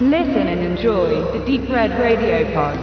Listen 0.00 0.48
and 0.48 0.60
enjoy 0.60 1.22
the 1.32 1.38
Deep 1.46 1.70
Red 1.70 1.92
Radio 1.92 2.44
Pod. 2.52 2.76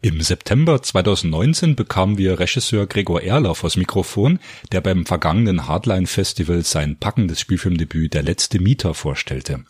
Im 0.00 0.20
September 0.20 0.80
2019 0.80 1.74
bekamen 1.74 2.18
wir 2.18 2.38
Regisseur 2.38 2.86
Gregor 2.86 3.20
Erler 3.20 3.56
vors 3.56 3.76
Mikrofon, 3.76 4.38
der 4.70 4.80
beim 4.80 5.04
vergangenen 5.04 5.66
Hardline 5.66 6.06
Festival 6.06 6.62
sein 6.62 6.98
packendes 7.00 7.40
Spielfilmdebüt 7.40 8.14
Der 8.14 8.22
letzte 8.22 8.60
Mieter 8.60 8.94
vorstellte. 8.94 9.64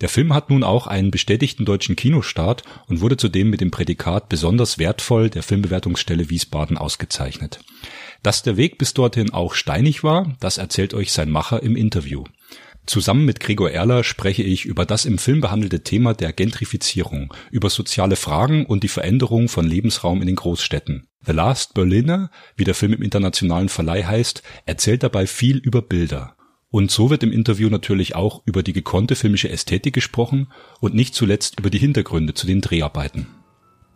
Der 0.00 0.08
Film 0.08 0.32
hat 0.32 0.48
nun 0.48 0.62
auch 0.62 0.86
einen 0.86 1.10
bestätigten 1.10 1.64
deutschen 1.64 1.96
Kinostart 1.96 2.62
und 2.86 3.00
wurde 3.00 3.16
zudem 3.16 3.50
mit 3.50 3.60
dem 3.60 3.72
Prädikat 3.72 4.28
besonders 4.28 4.78
wertvoll 4.78 5.28
der 5.28 5.42
Filmbewertungsstelle 5.42 6.30
Wiesbaden 6.30 6.78
ausgezeichnet. 6.78 7.58
Dass 8.22 8.44
der 8.44 8.56
Weg 8.56 8.78
bis 8.78 8.94
dorthin 8.94 9.32
auch 9.32 9.54
steinig 9.54 10.04
war, 10.04 10.36
das 10.38 10.58
erzählt 10.58 10.94
euch 10.94 11.10
sein 11.10 11.30
Macher 11.30 11.64
im 11.64 11.74
Interview. 11.74 12.22
Zusammen 12.84 13.24
mit 13.24 13.38
Gregor 13.38 13.70
Erler 13.70 14.02
spreche 14.02 14.42
ich 14.42 14.64
über 14.64 14.84
das 14.84 15.04
im 15.04 15.18
Film 15.18 15.40
behandelte 15.40 15.84
Thema 15.84 16.14
der 16.14 16.32
Gentrifizierung, 16.32 17.32
über 17.52 17.70
soziale 17.70 18.16
Fragen 18.16 18.66
und 18.66 18.82
die 18.82 18.88
Veränderung 18.88 19.48
von 19.48 19.66
Lebensraum 19.66 20.20
in 20.20 20.26
den 20.26 20.36
Großstädten. 20.36 21.06
The 21.24 21.32
Last 21.32 21.74
Berliner, 21.74 22.30
wie 22.56 22.64
der 22.64 22.74
Film 22.74 22.92
im 22.92 23.02
internationalen 23.02 23.68
Verleih 23.68 24.02
heißt, 24.02 24.42
erzählt 24.66 25.04
dabei 25.04 25.28
viel 25.28 25.58
über 25.58 25.80
Bilder. 25.80 26.36
Und 26.70 26.90
so 26.90 27.10
wird 27.10 27.22
im 27.22 27.32
Interview 27.32 27.68
natürlich 27.68 28.16
auch 28.16 28.42
über 28.46 28.62
die 28.64 28.72
gekonnte 28.72 29.14
filmische 29.14 29.50
Ästhetik 29.50 29.94
gesprochen 29.94 30.48
und 30.80 30.94
nicht 30.94 31.14
zuletzt 31.14 31.60
über 31.60 31.70
die 31.70 31.78
Hintergründe 31.78 32.34
zu 32.34 32.46
den 32.46 32.60
Dreharbeiten. 32.60 33.26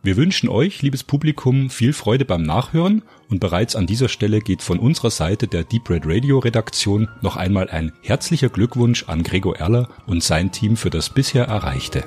Wir 0.03 0.17
wünschen 0.17 0.49
euch, 0.49 0.83
liebes 0.83 1.03
Publikum, 1.03 1.69
viel 1.69 1.93
Freude 1.93 2.25
beim 2.25 2.43
Nachhören 2.43 3.03
und 3.29 3.41
bereits 3.41 3.75
an 3.75 3.87
dieser 3.87 4.09
Stelle 4.09 4.41
geht 4.41 4.63
von 4.63 4.79
unserer 4.79 5.11
Seite 5.11 5.49
der 5.49 5.65
Deep 5.65 5.91
Red 5.91 6.05
Radio 6.07 6.39
Redaktion 6.39 7.09
noch 7.23 7.37
einmal 7.37 7.69
ein 7.71 7.93
herzlicher 8.03 8.49
Glückwunsch 8.49 9.05
an 9.09 9.25
Gregor 9.25 9.57
Erler 9.57 9.89
und 10.07 10.23
sein 10.23 10.53
Team 10.53 10.77
für 10.77 10.91
das 10.91 11.11
bisher 11.11 11.47
Erreichte. 11.47 12.05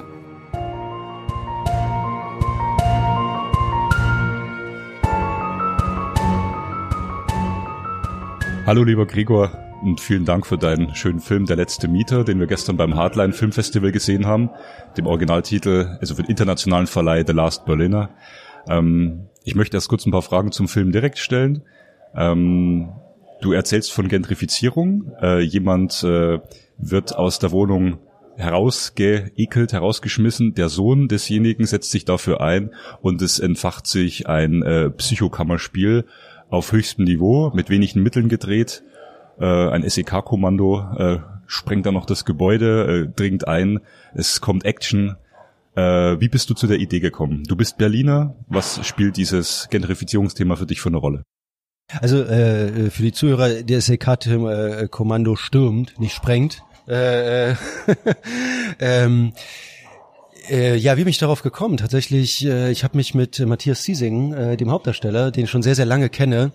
Hallo 8.66 8.84
lieber 8.84 9.08
Gregor, 9.08 9.52
und 9.82 10.00
vielen 10.02 10.26
Dank 10.26 10.46
für 10.46 10.58
deinen 10.58 10.94
schönen 10.96 11.20
Film 11.20 11.46
Der 11.46 11.56
letzte 11.56 11.88
Mieter, 11.88 12.24
den 12.24 12.40
wir 12.40 12.48
gestern 12.48 12.78
beim 12.78 12.96
Hardline 12.96 13.34
Filmfestival 13.34 13.92
gesehen 13.92 14.26
haben, 14.26 14.50
dem 14.98 15.08
Originaltitel, 15.08 15.98
also 16.00 16.16
für 16.16 16.24
den 16.24 16.30
internationalen 16.30 16.88
Verleih 16.88 17.24
The 17.26 17.34
Last 17.34 17.66
Berliner. 17.66 18.10
Ähm, 18.68 19.28
ich 19.44 19.56
möchte 19.56 19.78
erst 19.78 19.90
kurz 19.90 20.06
ein 20.06 20.12
paar 20.12 20.22
Fragen 20.22 20.52
zum 20.52 20.68
Film 20.68 20.92
direkt 20.92 21.18
stellen. 21.18 21.64
Ähm, 22.16 22.90
du 23.42 23.54
erzählst 23.54 23.92
von 23.92 24.08
Gentrifizierung. 24.08 25.12
Äh, 25.22 25.40
jemand 25.42 26.04
äh, 26.04 26.40
wird 26.78 27.16
aus 27.16 27.40
der 27.40 27.52
Wohnung 27.52 28.00
herausgeekelt, 28.36 29.74
herausgeschmissen. 29.74 30.54
Der 30.56 30.70
Sohn 30.70 31.08
desjenigen 31.08 31.66
setzt 31.66 31.92
sich 31.92 32.06
dafür 32.06 32.42
ein 32.42 32.74
und 33.02 33.22
es 33.22 33.40
entfacht 33.40 33.88
sich 33.88 34.28
ein 34.28 34.62
äh, 34.62 34.90
Psychokammerspiel 34.90 36.06
auf 36.50 36.72
höchstem 36.72 37.06
Niveau 37.06 37.52
mit 37.54 37.70
wenigen 37.70 38.02
Mitteln 38.02 38.30
gedreht 38.30 38.84
äh, 39.40 39.46
ein 39.46 39.88
SEK-Kommando 39.88 40.80
äh, 40.98 41.20
sprengt 41.48 41.86
dann 41.86 41.96
noch 41.96 42.06
das 42.06 42.26
Gebäude, 42.26 43.08
äh, 43.10 43.16
dringt 43.16 43.48
ein, 43.48 43.80
es 44.14 44.42
kommt 44.42 44.66
Action. 44.66 45.16
Äh, 45.76 46.20
wie 46.20 46.30
bist 46.30 46.50
du 46.50 46.54
zu 46.54 46.68
der 46.68 46.80
Idee 46.80 47.00
gekommen? 47.00 47.44
Du 47.48 47.56
bist 47.56 47.78
Berliner, 47.78 48.36
was 48.48 48.86
spielt 48.86 49.18
dieses 49.18 49.68
Gentrifizierungsthema 49.70 50.56
für 50.56 50.66
dich 50.66 50.82
für 50.82 50.90
eine 50.90 50.98
Rolle? 50.98 51.24
Also 52.02 52.24
äh, 52.24 52.92
für 52.92 53.02
die 53.02 53.14
Zuhörer, 53.14 53.64
der 53.64 53.82
SEK-Kommando 53.82 55.36
stürmt, 55.36 56.00
nicht 56.00 56.14
sprengt. 56.14 56.62
Äh, 56.88 57.52
äh 57.52 57.56
ähm, 58.80 59.34
äh, 60.50 60.76
ja, 60.76 60.98
wie 60.98 61.04
bin 61.04 61.12
ich 61.12 61.18
darauf 61.18 61.42
gekommen? 61.42 61.78
Tatsächlich, 61.78 62.46
äh, 62.46 62.72
ich 62.72 62.84
habe 62.84 62.98
mich 62.98 63.14
mit 63.14 63.40
Matthias 63.40 63.84
Ziesing, 63.84 64.34
äh, 64.34 64.58
dem 64.58 64.72
Hauptdarsteller, 64.72 65.32
den 65.32 65.46
ich 65.46 65.50
schon 65.50 65.62
sehr, 65.62 65.76
sehr 65.76 65.86
lange 65.86 66.10
kenne, 66.10 66.52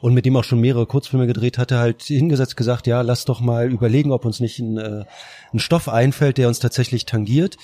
und 0.00 0.14
mit 0.14 0.26
dem 0.26 0.36
auch 0.36 0.44
schon 0.44 0.60
mehrere 0.60 0.86
Kurzfilme 0.86 1.26
gedreht 1.26 1.58
hatte, 1.58 1.78
halt 1.78 2.02
hingesetzt 2.02 2.56
gesagt, 2.56 2.86
ja, 2.86 3.00
lass 3.02 3.24
doch 3.24 3.40
mal 3.40 3.70
überlegen, 3.70 4.12
ob 4.12 4.24
uns 4.24 4.40
nicht 4.40 4.58
ein, 4.58 4.78
äh, 4.78 5.04
ein 5.52 5.58
Stoff 5.58 5.88
einfällt, 5.88 6.38
der 6.38 6.48
uns 6.48 6.58
tatsächlich 6.58 7.06
tangiert 7.06 7.56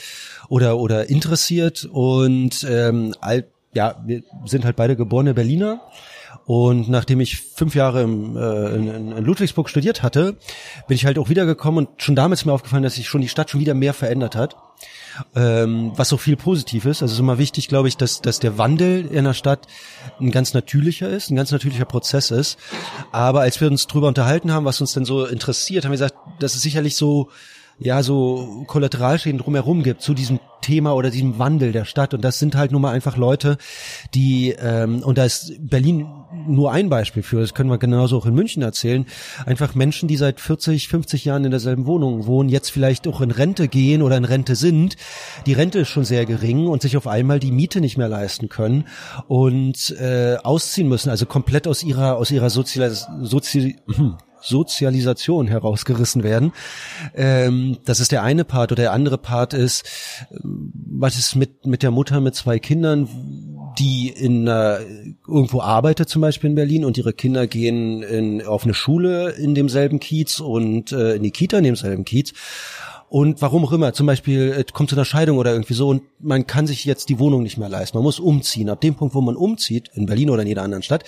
oder 0.48 0.78
oder 0.78 1.08
interessiert. 1.08 1.84
Und 1.84 2.66
ähm, 2.68 3.14
all, 3.20 3.44
ja, 3.74 4.02
wir 4.06 4.22
sind 4.44 4.64
halt 4.64 4.76
beide 4.76 4.96
geborene 4.96 5.34
Berliner. 5.34 5.80
Und 6.44 6.88
nachdem 6.88 7.20
ich 7.20 7.40
fünf 7.40 7.74
Jahre 7.74 8.02
im, 8.02 8.36
äh, 8.36 8.74
in, 8.74 8.88
in 9.12 9.24
Ludwigsburg 9.24 9.68
studiert 9.68 10.02
hatte, 10.02 10.36
bin 10.88 10.94
ich 10.94 11.06
halt 11.06 11.18
auch 11.18 11.28
wiedergekommen 11.28 11.86
und 11.86 12.02
schon 12.02 12.16
damals 12.16 12.40
ist 12.40 12.46
mir 12.46 12.52
aufgefallen, 12.52 12.82
dass 12.82 12.96
sich 12.96 13.08
schon 13.08 13.20
die 13.20 13.28
Stadt 13.28 13.50
schon 13.50 13.60
wieder 13.60 13.74
mehr 13.74 13.94
verändert 13.94 14.34
hat 14.34 14.56
ähm, 15.34 15.92
was 15.96 16.08
so 16.08 16.16
viel 16.16 16.36
positiv 16.36 16.84
ist. 16.84 17.02
Also 17.02 17.12
es 17.12 17.12
ist 17.12 17.20
immer 17.20 17.38
wichtig, 17.38 17.68
glaube 17.68 17.88
ich, 17.88 17.96
dass, 17.96 18.20
dass 18.20 18.40
der 18.40 18.58
Wandel 18.58 19.06
in 19.06 19.24
der 19.24 19.34
Stadt 19.34 19.66
ein 20.20 20.30
ganz 20.30 20.54
natürlicher 20.54 21.08
ist, 21.08 21.30
ein 21.30 21.36
ganz 21.36 21.50
natürlicher 21.50 21.84
Prozess 21.84 22.30
ist. 22.30 22.58
Aber 23.10 23.40
als 23.40 23.60
wir 23.60 23.68
uns 23.68 23.86
drüber 23.86 24.08
unterhalten 24.08 24.52
haben, 24.52 24.64
was 24.64 24.80
uns 24.80 24.92
denn 24.92 25.04
so 25.04 25.26
interessiert, 25.26 25.84
haben 25.84 25.92
wir 25.92 25.98
gesagt, 25.98 26.16
das 26.38 26.54
ist 26.54 26.62
sicherlich 26.62 26.96
so 26.96 27.30
ja 27.78 28.02
so 28.02 28.64
Kollateralschäden 28.66 29.38
drumherum 29.38 29.82
gibt 29.82 30.02
zu 30.02 30.14
diesem 30.14 30.38
Thema 30.60 30.94
oder 30.94 31.10
diesem 31.10 31.38
Wandel 31.38 31.72
der 31.72 31.84
Stadt. 31.84 32.14
Und 32.14 32.22
das 32.22 32.38
sind 32.38 32.54
halt 32.54 32.70
nun 32.70 32.82
mal 32.82 32.92
einfach 32.92 33.16
Leute, 33.16 33.58
die, 34.14 34.50
ähm, 34.50 35.02
und 35.02 35.18
da 35.18 35.24
ist 35.24 35.54
Berlin 35.58 36.06
nur 36.46 36.72
ein 36.72 36.88
Beispiel 36.88 37.22
für, 37.22 37.40
das 37.40 37.54
können 37.54 37.70
wir 37.70 37.78
genauso 37.78 38.16
auch 38.16 38.26
in 38.26 38.34
München 38.34 38.62
erzählen, 38.62 39.06
einfach 39.46 39.74
Menschen, 39.74 40.08
die 40.08 40.16
seit 40.16 40.40
40, 40.40 40.88
50 40.88 41.24
Jahren 41.24 41.44
in 41.44 41.50
derselben 41.50 41.86
Wohnung 41.86 42.26
wohnen, 42.26 42.48
jetzt 42.48 42.70
vielleicht 42.70 43.06
auch 43.06 43.20
in 43.20 43.30
Rente 43.30 43.68
gehen 43.68 44.02
oder 44.02 44.16
in 44.16 44.24
Rente 44.24 44.56
sind. 44.56 44.96
Die 45.46 45.52
Rente 45.52 45.80
ist 45.80 45.88
schon 45.88 46.04
sehr 46.04 46.26
gering 46.26 46.66
und 46.66 46.82
sich 46.82 46.96
auf 46.96 47.06
einmal 47.06 47.38
die 47.38 47.52
Miete 47.52 47.80
nicht 47.80 47.98
mehr 47.98 48.08
leisten 48.08 48.48
können 48.48 48.86
und 49.28 49.90
äh, 49.98 50.36
ausziehen 50.42 50.88
müssen, 50.88 51.10
also 51.10 51.26
komplett 51.26 51.68
aus 51.68 51.82
ihrer, 51.82 52.16
aus 52.16 52.30
ihrer 52.30 52.50
Sozial, 52.50 52.90
Sozi 52.90 53.76
hm, 53.86 54.16
Sozialisation 54.42 55.46
herausgerissen 55.46 56.22
werden. 56.22 56.52
Ähm, 57.14 57.78
das 57.84 58.00
ist 58.00 58.12
der 58.12 58.22
eine 58.22 58.44
Part. 58.44 58.72
Oder 58.72 58.82
der 58.82 58.92
andere 58.92 59.18
Part 59.18 59.54
ist, 59.54 59.88
ähm, 60.30 60.72
was 60.74 61.16
ist 61.18 61.36
mit, 61.36 61.64
mit 61.66 61.82
der 61.82 61.90
Mutter 61.90 62.20
mit 62.20 62.34
zwei 62.34 62.58
Kindern, 62.58 63.08
die 63.78 64.08
in 64.08 64.46
äh, 64.46 64.80
irgendwo 65.26 65.60
arbeitet, 65.60 66.08
zum 66.08 66.22
Beispiel 66.22 66.50
in 66.50 66.56
Berlin, 66.56 66.84
und 66.84 66.98
ihre 66.98 67.12
Kinder 67.12 67.46
gehen 67.46 68.02
in, 68.02 68.42
auf 68.42 68.64
eine 68.64 68.74
Schule 68.74 69.30
in 69.30 69.54
demselben 69.54 70.00
Kiez 70.00 70.40
und 70.40 70.92
äh, 70.92 71.14
in 71.16 71.22
die 71.22 71.30
Kita 71.30 71.58
in 71.58 71.64
demselben 71.64 72.04
Kiez. 72.04 72.32
Und 73.08 73.42
warum 73.42 73.64
auch 73.66 73.72
immer, 73.72 73.92
zum 73.92 74.06
Beispiel 74.06 74.54
es 74.56 74.72
kommt 74.72 74.88
zu 74.88 74.96
einer 74.96 75.04
Scheidung 75.04 75.36
oder 75.36 75.52
irgendwie 75.52 75.74
so 75.74 75.90
und 75.90 76.02
man 76.18 76.46
kann 76.46 76.66
sich 76.66 76.86
jetzt 76.86 77.10
die 77.10 77.18
Wohnung 77.18 77.42
nicht 77.42 77.58
mehr 77.58 77.68
leisten. 77.68 77.98
Man 77.98 78.04
muss 78.04 78.18
umziehen. 78.18 78.70
Ab 78.70 78.80
dem 78.80 78.94
Punkt, 78.94 79.14
wo 79.14 79.20
man 79.20 79.36
umzieht, 79.36 79.90
in 79.92 80.06
Berlin 80.06 80.30
oder 80.30 80.40
in 80.40 80.48
jeder 80.48 80.62
anderen 80.62 80.82
Stadt, 80.82 81.04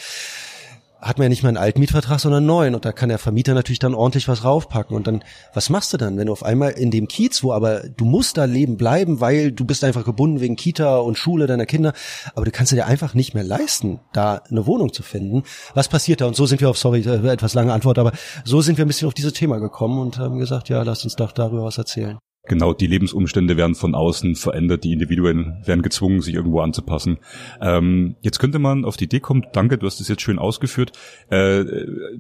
hat 1.05 1.19
man 1.19 1.27
ja 1.27 1.29
nicht 1.29 1.43
mehr 1.43 1.51
einen 1.51 1.59
alten 1.59 1.81
Mietvertrag, 1.81 2.19
sondern 2.19 2.39
einen 2.39 2.47
neuen. 2.47 2.75
Und 2.75 2.85
da 2.85 2.93
kann 2.93 3.11
der 3.11 3.19
Vermieter 3.19 3.53
natürlich 3.55 3.79
dann 3.79 3.95
ordentlich 3.95 4.27
was 4.27 4.43
raufpacken. 4.43 4.97
Und 4.97 5.07
dann, 5.07 5.23
was 5.53 5.69
machst 5.69 5.93
du 5.93 5.99
dann, 5.99 6.17
wenn 6.17 6.27
du 6.27 6.33
auf 6.33 6.43
einmal 6.43 6.73
in 6.73 6.91
dem 6.91 7.09
Kiez, 7.09 7.43
wo 7.43 7.53
aber 7.53 7.81
du 7.81 8.05
musst 8.05 8.39
da 8.39 8.45
leben 8.45 8.77
bleiben, 8.77 9.21
weil 9.21 9.53
du 9.53 9.65
bist 9.65 9.85
einfach 9.85 10.05
gebunden 10.05 10.41
wegen 10.41 10.57
Kita 10.57 10.97
und 10.99 11.19
Schule 11.19 11.47
deiner 11.47 11.67
Kinder, 11.67 11.93
aber 12.35 12.47
du 12.47 12.51
kannst 12.51 12.73
dir 12.73 12.87
einfach 12.87 13.15
nicht 13.15 13.35
mehr 13.35 13.45
leisten, 13.45 14.01
da 14.13 14.43
eine 14.51 14.67
Wohnung 14.67 14.93
zu 14.93 15.03
finden. 15.03 15.43
Was 15.75 15.89
passiert 15.89 16.23
da? 16.23 16.27
Und 16.27 16.37
so 16.37 16.47
sind 16.47 16.61
wir 16.61 16.71
auf, 16.71 16.79
sorry, 16.79 17.01
äh, 17.01 17.29
etwas 17.29 17.55
lange 17.55 17.73
Antwort, 17.73 17.99
aber 17.99 18.13
so 18.45 18.63
sind 18.63 18.79
wir 18.79 18.85
ein 18.85 18.89
bisschen 18.89 19.09
auf 19.09 19.15
dieses 19.15 19.35
Thema 19.35 19.59
gekommen 19.59 19.99
und 19.99 20.19
haben 20.19 20.39
gesagt, 20.39 20.71
ja, 20.71 20.83
lass 20.83 21.05
uns 21.05 21.17
doch 21.17 21.33
darüber 21.33 21.65
was 21.65 21.79
erzählen. 21.79 22.19
Genau, 22.47 22.75
die 22.75 22.87
Lebensumstände 22.87 23.57
werden 23.57 23.75
von 23.75 23.95
außen 23.95 24.35
verändert, 24.35 24.85
die 24.85 24.93
Individuen 24.93 25.63
werden 25.65 25.81
gezwungen, 25.81 26.21
sich 26.21 26.35
irgendwo 26.35 26.61
anzupassen. 26.61 27.17
Ähm, 27.63 28.17
jetzt 28.21 28.39
könnte 28.39 28.59
man 28.59 28.85
auf 28.85 28.99
die 28.99 29.05
Idee 29.05 29.21
kommen, 29.21 29.47
danke, 29.55 29.79
du 29.79 29.87
hast 29.87 29.99
es 29.99 30.09
jetzt 30.09 30.21
schön 30.21 30.39
ausgeführt, 30.39 30.93
äh, 31.31 31.65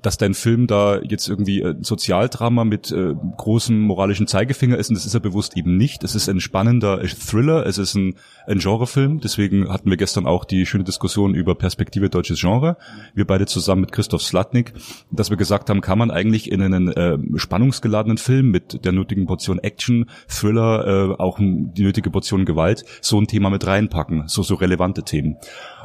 dass 0.00 0.16
dein 0.16 0.32
Film 0.32 0.66
da 0.66 0.98
jetzt 1.02 1.28
irgendwie 1.28 1.60
äh, 1.60 1.74
Sozialdrama 1.78 2.64
mit 2.64 2.90
äh, 2.90 3.14
großem 3.36 3.78
moralischen 3.82 4.26
Zeigefinger 4.26 4.78
ist 4.78 4.88
und 4.88 4.94
das 4.94 5.04
ist 5.04 5.12
er 5.12 5.20
bewusst 5.20 5.58
eben 5.58 5.76
nicht. 5.76 6.02
Es 6.04 6.14
ist 6.14 6.30
ein 6.30 6.40
spannender 6.40 7.02
Thriller, 7.02 7.66
es 7.66 7.76
ist 7.76 7.94
ein, 7.94 8.14
ein 8.46 8.60
Genrefilm, 8.60 9.20
deswegen 9.20 9.68
hatten 9.68 9.90
wir 9.90 9.98
gestern 9.98 10.24
auch 10.24 10.46
die 10.46 10.64
schöne 10.64 10.84
Diskussion 10.84 11.34
über 11.34 11.54
Perspektive 11.54 12.08
deutsches 12.08 12.40
Genre. 12.40 12.78
Wir 13.14 13.26
beide 13.26 13.44
zusammen 13.44 13.82
mit 13.82 13.92
Christoph 13.92 14.22
Slatnik, 14.22 14.72
dass 15.10 15.28
wir 15.28 15.36
gesagt 15.36 15.68
haben, 15.68 15.82
kann 15.82 15.98
man 15.98 16.10
eigentlich 16.10 16.50
in 16.50 16.62
einen 16.62 16.88
äh, 16.88 17.18
spannungsgeladenen 17.36 18.16
Film 18.16 18.50
mit 18.50 18.86
der 18.86 18.92
nötigen 18.92 19.26
Portion 19.26 19.58
Action 19.58 20.06
Thriller, 20.28 20.86
äh, 20.86 21.22
auch 21.22 21.38
die 21.38 21.82
nötige 21.82 22.10
Portion 22.10 22.44
Gewalt, 22.44 22.84
so 23.00 23.20
ein 23.20 23.26
Thema 23.26 23.50
mit 23.50 23.66
reinpacken, 23.66 24.24
so 24.26 24.42
so 24.42 24.54
relevante 24.54 25.02
Themen. 25.02 25.36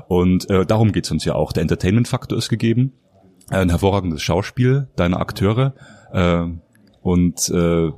Und 0.08 0.50
äh, 0.50 0.66
darum 0.66 0.92
geht's 0.92 1.12
uns 1.12 1.26
ja 1.26 1.36
auch. 1.36 1.54
Der 1.54 1.62
Entertainment-Faktor 1.62 2.38
ist 2.38 2.50
gegeben, 2.50 2.94
ein 3.50 3.70
hervorragendes 3.70 4.22
Schauspiel 4.22 4.88
deiner 4.96 5.20
Akteure 5.20 5.74
äh, 6.12 6.46
und 7.02 7.50
äh, 7.50 7.92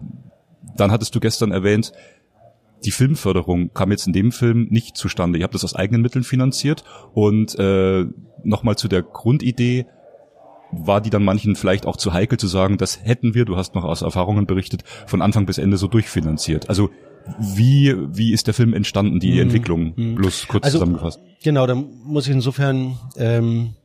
dann 0.76 0.92
hattest 0.92 1.14
du 1.16 1.20
gestern 1.20 1.52
erwähnt, 1.52 1.92
die 2.84 2.92
Filmförderung 2.92 3.74
kam 3.74 3.92
jetzt 3.92 4.08
in 4.08 4.14
dem 4.14 4.32
Film 4.32 4.68
nicht 4.70 4.98
zustande. 4.98 5.38
Ihr 5.38 5.44
habt 5.44 5.54
das 5.54 5.64
aus 5.64 5.76
eigenen 5.76 6.02
Mitteln 6.02 6.24
finanziert 6.24 6.84
und 7.14 7.58
äh, 7.60 8.06
nochmal 8.44 8.76
zu 8.76 8.88
der 8.88 9.04
Grundidee, 9.04 9.86
war 10.72 11.02
die 11.02 11.10
dann 11.10 11.24
manchen 11.24 11.56
vielleicht 11.56 11.86
auch 11.86 11.98
zu 11.98 12.14
heikel 12.14 12.38
zu 12.38 12.48
sagen, 12.48 12.78
das 12.78 13.04
hätten 13.04 13.34
wir, 13.34 13.46
du 13.46 13.58
hast 13.58 13.76
noch 13.76 13.84
aus 13.84 14.02
Erfahrungen 14.02 14.46
berichtet, 14.46 14.84
von 15.06 15.22
Anfang 15.22 15.46
bis 15.46 15.58
Ende 15.58 15.78
so 15.78 15.88
durchfinanziert. 15.88 16.70
Also 16.70 16.90
wie, 17.40 17.96
wie 18.16 18.34
ist 18.34 18.48
der 18.48 18.54
Film 18.54 18.74
entstanden, 18.74 19.20
die 19.20 19.34
mhm. 19.34 19.42
Entwicklung, 19.42 19.94
mhm. 19.96 20.16
bloß 20.16 20.48
kurz 20.48 20.66
also, 20.66 20.80
zusammengefasst? 20.80 21.20
Genau, 21.44 21.68
da 21.68 21.76
muss 21.76 22.28
ich 22.28 22.34
insofern, 22.34 22.98
ähm, 23.18 23.76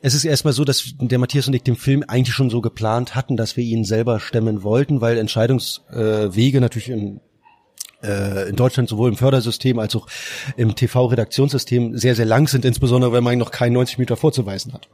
es 0.00 0.14
ist 0.14 0.24
erstmal 0.24 0.52
so, 0.52 0.64
dass 0.64 0.94
der 0.98 1.18
Matthias 1.18 1.46
und 1.46 1.54
ich 1.54 1.62
den 1.62 1.76
Film 1.76 2.04
eigentlich 2.06 2.34
schon 2.34 2.50
so 2.50 2.60
geplant 2.60 3.14
hatten, 3.14 3.36
dass 3.36 3.56
wir 3.56 3.64
ihn 3.64 3.84
selber 3.84 4.20
stemmen 4.20 4.62
wollten, 4.62 5.00
weil 5.00 5.18
Entscheidungswege 5.18 6.60
natürlich 6.60 6.90
in 6.90 7.20
äh, 8.02 8.48
in 8.48 8.56
Deutschland 8.56 8.88
sowohl 8.88 9.08
im 9.08 9.16
Fördersystem 9.16 9.78
als 9.78 9.96
auch 9.96 10.06
im 10.56 10.74
TV-Redaktionssystem 10.74 11.96
sehr, 11.96 12.14
sehr 12.14 12.26
lang 12.26 12.48
sind, 12.48 12.64
insbesondere 12.64 13.12
wenn 13.12 13.24
man 13.24 13.38
noch 13.38 13.50
keinen 13.50 13.72
90 13.72 13.98
Meter 13.98 14.16
vorzuweisen 14.16 14.72
hat. 14.74 14.88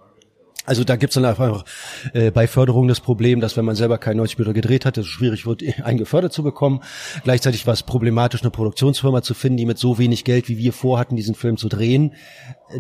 Also 0.71 0.85
da 0.85 0.95
gibt's 0.95 1.15
dann 1.15 1.25
einfach 1.25 1.65
äh, 2.13 2.31
bei 2.31 2.47
Förderung 2.47 2.87
das 2.87 3.01
Problem, 3.01 3.41
dass 3.41 3.57
wenn 3.57 3.65
man 3.65 3.75
selber 3.75 3.99
keinen 3.99 4.19
90 4.19 4.39
Meter 4.39 4.53
gedreht 4.53 4.87
hat, 4.87 4.97
es 4.99 5.07
schwierig 5.09 5.45
wird, 5.45 5.65
einen 5.83 5.99
gefördert 5.99 6.33
zu 6.33 6.45
bekommen. 6.45 6.81
Gleichzeitig 7.25 7.67
war 7.67 7.75
es 7.75 7.83
problematisch, 7.83 8.43
eine 8.43 8.53
Produktionsfirma 8.53 9.21
zu 9.23 9.35
finden, 9.35 9.57
die 9.57 9.67
mit 9.67 9.79
so 9.79 9.99
wenig 9.99 10.23
Geld, 10.23 10.49
wie 10.49 10.59
wir 10.59 10.73
vorhatten, 10.73 11.17
diesen 11.17 11.35
Film 11.35 11.57
zu 11.57 11.69
drehen, 11.69 12.15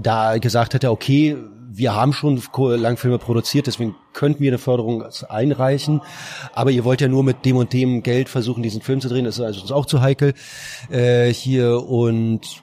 da 0.00 0.38
gesagt 0.38 0.74
hätte, 0.74 0.88
okay, 0.92 1.36
wir 1.68 1.92
haben 1.92 2.12
schon 2.12 2.40
Langfilme 2.56 3.18
produziert, 3.18 3.66
deswegen 3.66 3.96
könnten 4.12 4.38
wir 4.40 4.52
eine 4.52 4.58
Förderung 4.58 5.02
einreichen. 5.28 6.00
Aber 6.54 6.70
ihr 6.70 6.84
wollt 6.84 7.00
ja 7.00 7.08
nur 7.08 7.24
mit 7.24 7.44
dem 7.44 7.56
und 7.56 7.72
dem 7.72 8.04
Geld 8.04 8.28
versuchen, 8.28 8.62
diesen 8.62 8.82
Film 8.82 9.00
zu 9.00 9.08
drehen. 9.08 9.24
Das 9.24 9.34
ist 9.34 9.40
also 9.40 9.62
uns 9.62 9.72
auch 9.72 9.86
zu 9.86 10.00
heikel 10.00 10.34
äh, 10.90 11.32
hier. 11.32 11.82
Und 11.82 12.62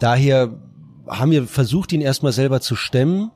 daher 0.00 0.52
haben 1.06 1.30
wir 1.30 1.46
versucht, 1.46 1.92
ihn 1.92 2.00
erstmal 2.00 2.32
selber 2.32 2.60
zu 2.60 2.74
stemmen 2.74 3.30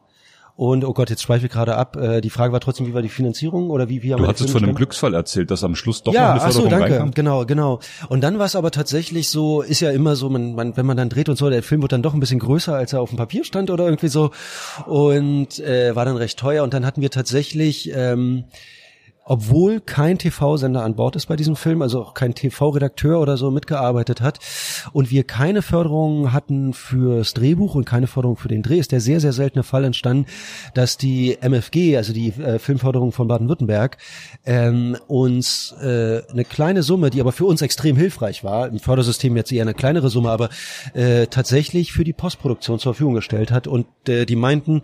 und 0.54 0.84
oh 0.84 0.92
Gott, 0.92 1.08
jetzt 1.08 1.22
schweife 1.22 1.46
ich 1.46 1.52
gerade 1.52 1.76
ab. 1.76 1.96
Äh, 1.96 2.20
die 2.20 2.30
Frage 2.30 2.52
war 2.52 2.60
trotzdem, 2.60 2.86
wie 2.86 2.94
war 2.94 3.02
die 3.02 3.08
Finanzierung 3.08 3.70
oder 3.70 3.88
wie 3.88 4.02
wie 4.02 4.12
haben 4.12 4.22
Du 4.22 4.28
hast 4.28 4.50
von 4.50 4.62
einem 4.62 4.74
Glücksfall 4.74 5.14
erzählt, 5.14 5.50
dass 5.50 5.64
am 5.64 5.74
Schluss 5.74 6.02
doch 6.02 6.12
ja, 6.12 6.34
noch 6.34 6.42
eine 6.42 6.52
Förderung 6.52 6.66
ach 6.66 6.70
so, 6.70 6.78
danke. 6.78 6.92
Reinkam. 6.92 7.10
Genau, 7.12 7.46
genau. 7.46 7.80
Und 8.08 8.20
dann 8.22 8.38
war 8.38 8.46
es 8.46 8.54
aber 8.54 8.70
tatsächlich 8.70 9.30
so, 9.30 9.62
ist 9.62 9.80
ja 9.80 9.90
immer 9.90 10.14
so, 10.14 10.28
man, 10.28 10.54
man, 10.54 10.76
wenn 10.76 10.84
man 10.84 10.96
dann 10.96 11.08
dreht 11.08 11.28
und 11.28 11.36
so, 11.36 11.48
der 11.48 11.62
Film 11.62 11.80
wird 11.82 11.92
dann 11.92 12.02
doch 12.02 12.12
ein 12.14 12.20
bisschen 12.20 12.38
größer, 12.38 12.74
als 12.74 12.92
er 12.92 13.00
auf 13.00 13.08
dem 13.10 13.16
Papier 13.16 13.44
stand 13.44 13.70
oder 13.70 13.84
irgendwie 13.84 14.08
so 14.08 14.30
und 14.86 15.58
äh, 15.60 15.96
war 15.96 16.04
dann 16.04 16.16
recht 16.16 16.38
teuer. 16.38 16.64
Und 16.64 16.74
dann 16.74 16.84
hatten 16.84 17.00
wir 17.00 17.10
tatsächlich 17.10 17.90
ähm, 17.94 18.44
obwohl 19.32 19.80
kein 19.80 20.18
TV-Sender 20.18 20.84
an 20.84 20.94
Bord 20.94 21.16
ist 21.16 21.24
bei 21.24 21.36
diesem 21.36 21.56
Film, 21.56 21.80
also 21.80 22.02
auch 22.02 22.12
kein 22.12 22.34
TV-Redakteur 22.34 23.18
oder 23.18 23.38
so 23.38 23.50
mitgearbeitet 23.50 24.20
hat 24.20 24.40
und 24.92 25.10
wir 25.10 25.24
keine 25.24 25.62
Förderung 25.62 26.34
hatten 26.34 26.74
fürs 26.74 27.32
Drehbuch 27.32 27.74
und 27.74 27.86
keine 27.86 28.08
Förderung 28.08 28.36
für 28.36 28.48
den 28.48 28.62
Dreh, 28.62 28.76
ist 28.76 28.92
der 28.92 29.00
sehr, 29.00 29.20
sehr 29.20 29.32
seltene 29.32 29.62
Fall 29.62 29.84
entstanden, 29.84 30.26
dass 30.74 30.98
die 30.98 31.38
MFG, 31.40 31.96
also 31.96 32.12
die 32.12 32.28
äh, 32.28 32.58
Filmförderung 32.58 33.12
von 33.12 33.26
Baden-Württemberg, 33.26 33.96
ähm, 34.44 34.98
uns 35.06 35.74
äh, 35.80 36.20
eine 36.30 36.44
kleine 36.44 36.82
Summe, 36.82 37.08
die 37.08 37.22
aber 37.22 37.32
für 37.32 37.46
uns 37.46 37.62
extrem 37.62 37.96
hilfreich 37.96 38.44
war, 38.44 38.68
im 38.68 38.80
Fördersystem 38.80 39.34
jetzt 39.34 39.50
eher 39.50 39.62
eine 39.62 39.72
kleinere 39.72 40.10
Summe, 40.10 40.28
aber 40.28 40.50
äh, 40.92 41.26
tatsächlich 41.28 41.94
für 41.94 42.04
die 42.04 42.12
Postproduktion 42.12 42.78
zur 42.78 42.92
Verfügung 42.92 43.14
gestellt 43.14 43.50
hat 43.50 43.66
und 43.66 43.86
äh, 44.10 44.26
die 44.26 44.36
meinten, 44.36 44.82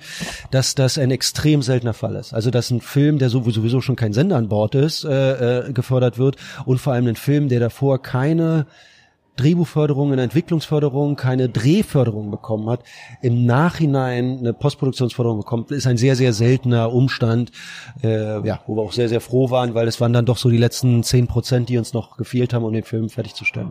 dass 0.51 0.75
das 0.75 0.97
ein 0.97 1.11
extrem 1.11 1.61
seltener 1.61 1.93
Fall 1.93 2.15
ist. 2.15 2.33
Also 2.33 2.51
dass 2.51 2.71
ein 2.71 2.81
Film, 2.81 3.19
der 3.19 3.29
sowieso 3.29 3.83
schon 3.83 3.97
kein 3.97 4.15
Sender 4.15 4.38
an 4.39 4.49
Bord 4.49 4.75
ist, 4.75 5.05
äh, 5.05 5.69
äh, 5.69 5.73
gefördert 5.73 6.19
wird 6.19 6.37
und 6.65 6.79
vor 6.79 6.93
allem 6.93 7.07
ein 7.07 7.17
Film, 7.17 7.49
der 7.49 7.61
davor 7.61 8.01
keine 8.01 8.67
Drehbuchförderung, 9.39 10.13
eine 10.13 10.23
Entwicklungsförderung, 10.23 11.17
keine 11.17 11.49
Drehförderung 11.49 12.31
bekommen 12.31 12.69
hat, 12.69 12.83
im 13.23 13.47
Nachhinein 13.47 14.39
eine 14.39 14.53
Postproduktionsförderung 14.53 15.39
bekommt, 15.39 15.71
ist 15.71 15.87
ein 15.87 15.97
sehr, 15.97 16.17
sehr 16.17 16.33
seltener 16.33 16.93
Umstand, 16.93 17.53
äh, 18.03 18.45
ja, 18.47 18.61
wo 18.67 18.77
wir 18.77 18.83
auch 18.83 18.93
sehr, 18.93 19.09
sehr 19.09 19.21
froh 19.21 19.51
waren, 19.51 19.75
weil 19.75 19.89
es 19.89 20.01
waren 20.01 20.13
dann 20.13 20.27
doch 20.27 20.37
so 20.39 20.51
die 20.51 20.59
letzten 20.59 21.03
zehn 21.05 21.29
Prozent, 21.29 21.69
die 21.69 21.79
uns 21.79 21.93
noch 21.93 22.17
gefehlt 22.17 22.53
haben, 22.53 22.65
um 22.65 22.73
den 22.73 22.85
Film 22.85 23.09
fertigzustellen. 23.09 23.71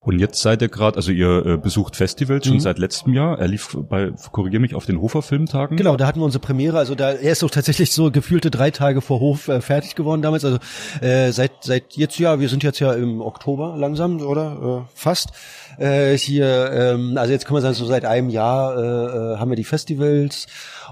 Und 0.00 0.20
jetzt 0.20 0.40
seid 0.40 0.62
ihr 0.62 0.68
gerade, 0.68 0.96
also 0.96 1.10
ihr 1.10 1.44
äh, 1.44 1.56
besucht 1.56 1.96
Festivals 1.96 2.46
schon 2.46 2.56
mhm. 2.56 2.60
seit 2.60 2.78
letztem 2.78 3.14
Jahr. 3.14 3.38
Er 3.38 3.48
lief 3.48 3.76
bei, 3.90 4.12
korrigier 4.30 4.60
mich, 4.60 4.76
auf 4.76 4.86
den 4.86 5.00
Hofer 5.00 5.22
Filmtagen. 5.22 5.76
Genau, 5.76 5.96
da 5.96 6.06
hatten 6.06 6.20
wir 6.20 6.24
unsere 6.24 6.40
Premiere. 6.40 6.78
Also 6.78 6.94
da, 6.94 7.10
er 7.10 7.32
ist 7.32 7.42
doch 7.42 7.50
tatsächlich 7.50 7.90
so 7.90 8.12
gefühlte 8.12 8.50
drei 8.50 8.70
Tage 8.70 9.00
vor 9.00 9.18
Hof 9.18 9.48
äh, 9.48 9.60
fertig 9.60 9.96
geworden 9.96 10.22
damals. 10.22 10.44
Also 10.44 10.58
äh, 11.00 11.32
seit 11.32 11.50
seit 11.62 11.96
jetzt 11.96 12.18
ja, 12.18 12.38
wir 12.38 12.48
sind 12.48 12.62
jetzt 12.62 12.78
ja 12.78 12.92
im 12.92 13.20
Oktober 13.20 13.76
langsam 13.76 14.20
oder 14.20 14.86
äh, 14.86 14.90
fast 14.94 15.30
äh, 15.78 16.16
hier. 16.16 16.70
Ähm, 16.72 17.18
also 17.18 17.32
jetzt 17.32 17.44
kann 17.44 17.54
man 17.54 17.62
sagen, 17.62 17.74
so 17.74 17.84
seit 17.84 18.04
einem 18.04 18.30
Jahr 18.30 18.76
äh, 18.76 19.34
äh 19.34 19.38
haben 19.38 19.50
wir 19.50 19.56
die 19.56 19.64
Festivals 19.64 20.46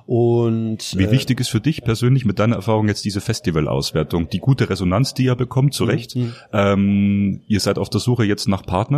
und 0.07 0.97
wie 0.97 1.05
äh, 1.05 1.11
wichtig 1.11 1.41
ist 1.41 1.49
für 1.49 1.61
dich 1.61 1.83
persönlich 1.83 2.25
mit 2.25 2.39
deiner 2.39 2.57
Erfahrung 2.57 2.89
jetzt 2.89 3.05
diese 3.05 3.21
Festivalauswertung, 3.21 4.29
die 4.29 4.39
gute 4.39 4.69
Resonanz, 4.69 5.15
die 5.15 5.25
ihr 5.25 5.35
bekommt, 5.35 5.75
zu 5.75 5.85
mhm, 5.85 5.91
Recht. 5.91 6.17
Mhm. 6.17 6.35
Ähm, 6.53 7.41
ihr 7.47 7.61
seid 7.61 7.79
auf 7.79 7.89
der 7.89 8.01
Suche 8.01 8.25
jetzt 8.25 8.47
nach 8.49 8.65
Partnern. 8.65 8.96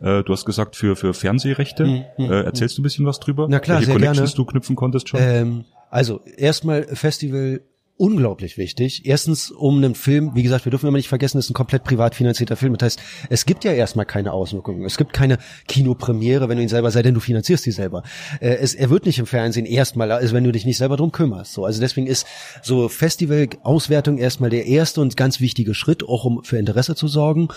Äh, 0.00 0.22
du 0.22 0.32
hast 0.32 0.44
gesagt 0.44 0.76
für 0.76 0.96
für 0.96 1.14
Fernsehrechte. 1.14 1.84
Mhm. 1.84 2.04
mhm 2.16 2.30
äh, 2.30 2.42
erzählst 2.42 2.78
du 2.78 2.82
ein 2.82 2.84
bisschen 2.84 3.06
was 3.06 3.20
drüber? 3.20 3.46
Na 3.48 3.58
klar, 3.58 3.78
Welche 3.78 3.86
sehr 3.86 3.94
Connections 3.94 4.32
gerne. 4.32 4.36
du 4.36 4.44
knüpfen 4.44 4.76
konntest 4.76 5.08
schon? 5.08 5.20
Ähm, 5.22 5.64
also 5.90 6.20
erstmal 6.36 6.84
Festival 6.84 7.60
unglaublich 7.98 8.56
wichtig. 8.56 9.04
Erstens 9.04 9.50
um 9.50 9.76
einen 9.76 9.94
Film, 9.94 10.30
wie 10.34 10.44
gesagt, 10.44 10.64
wir 10.64 10.70
dürfen 10.70 10.86
immer 10.86 10.96
nicht 10.96 11.08
vergessen, 11.08 11.36
es 11.38 11.46
ist 11.46 11.50
ein 11.50 11.54
komplett 11.54 11.82
privat 11.82 12.14
finanzierter 12.14 12.56
Film. 12.56 12.76
Das 12.78 12.86
heißt, 12.86 13.00
es 13.28 13.44
gibt 13.44 13.64
ja 13.64 13.72
erstmal 13.72 14.06
keine 14.06 14.32
Auswirkungen. 14.32 14.84
Es 14.84 14.96
gibt 14.96 15.12
keine 15.12 15.38
Kinopremiere, 15.66 16.48
wenn 16.48 16.56
du 16.56 16.62
ihn 16.62 16.68
selber 16.68 16.92
sei, 16.92 17.02
denn 17.02 17.14
du 17.14 17.20
finanzierst 17.20 17.66
die 17.66 17.72
selber. 17.72 18.04
Äh, 18.40 18.54
es, 18.54 18.74
er 18.74 18.88
wird 18.90 19.04
nicht 19.04 19.18
im 19.18 19.26
Fernsehen 19.26 19.66
erstmal, 19.66 20.12
also 20.12 20.32
wenn 20.32 20.44
du 20.44 20.52
dich 20.52 20.64
nicht 20.64 20.78
selber 20.78 20.96
drum 20.96 21.10
kümmerst. 21.10 21.52
So, 21.52 21.64
also 21.64 21.80
deswegen 21.80 22.06
ist 22.06 22.26
so 22.62 22.88
Festival-Auswertung 22.88 24.18
erstmal 24.18 24.50
der 24.50 24.66
erste 24.66 25.00
und 25.00 25.16
ganz 25.16 25.40
wichtige 25.40 25.74
Schritt, 25.74 26.08
auch 26.08 26.24
um 26.24 26.44
für 26.44 26.56
Interesse 26.56 26.94
zu 26.94 27.08
sorgen. 27.08 27.48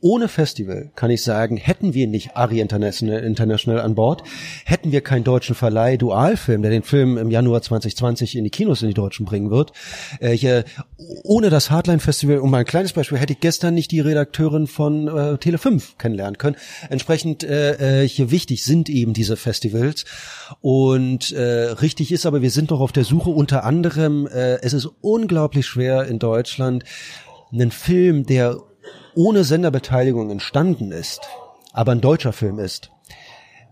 Ohne 0.00 0.28
Festival 0.28 0.92
kann 0.94 1.10
ich 1.10 1.24
sagen, 1.24 1.56
hätten 1.56 1.92
wir 1.92 2.06
nicht 2.06 2.36
Ari 2.36 2.60
International, 2.60 3.24
International 3.24 3.80
an 3.80 3.96
Bord, 3.96 4.22
hätten 4.64 4.92
wir 4.92 5.00
keinen 5.00 5.24
deutschen 5.24 5.56
Verleih 5.56 5.96
Dualfilm, 5.96 6.62
der 6.62 6.70
den 6.70 6.84
Film 6.84 7.18
im 7.18 7.32
Januar 7.32 7.62
2020 7.62 8.36
in 8.36 8.44
die 8.44 8.50
Kinos 8.50 8.82
in 8.82 8.88
die 8.88 8.94
Deutschen 8.94 9.26
bringen 9.26 9.50
wird. 9.50 9.72
Äh, 10.20 10.32
hier, 10.32 10.64
ohne 11.24 11.50
das 11.50 11.70
Hardline 11.70 12.00
Festival, 12.00 12.38
um 12.38 12.50
mal 12.50 12.58
ein 12.58 12.64
kleines 12.64 12.92
Beispiel, 12.92 13.18
hätte 13.18 13.32
ich 13.32 13.40
gestern 13.40 13.74
nicht 13.74 13.90
die 13.90 14.00
Redakteurin 14.00 14.66
von 14.66 15.08
äh, 15.08 15.10
Tele5 15.34 15.96
kennenlernen 15.98 16.38
können. 16.38 16.56
Entsprechend 16.90 17.44
äh, 17.44 18.02
äh, 18.02 18.08
hier 18.08 18.30
wichtig 18.30 18.64
sind 18.64 18.88
eben 18.88 19.12
diese 19.12 19.36
Festivals. 19.36 20.04
Und 20.60 21.32
äh, 21.32 21.42
richtig 21.42 22.12
ist 22.12 22.26
aber, 22.26 22.42
wir 22.42 22.50
sind 22.50 22.70
doch 22.70 22.80
auf 22.80 22.92
der 22.92 23.04
Suche 23.04 23.30
unter 23.30 23.64
anderem, 23.64 24.26
äh, 24.26 24.56
es 24.62 24.72
ist 24.72 24.88
unglaublich 25.00 25.66
schwer 25.66 26.06
in 26.06 26.18
Deutschland, 26.18 26.84
einen 27.52 27.70
Film, 27.70 28.24
der 28.26 28.58
ohne 29.14 29.44
Senderbeteiligung 29.44 30.30
entstanden 30.30 30.92
ist, 30.92 31.20
aber 31.72 31.92
ein 31.92 32.00
deutscher 32.00 32.32
Film 32.32 32.58
ist, 32.58 32.90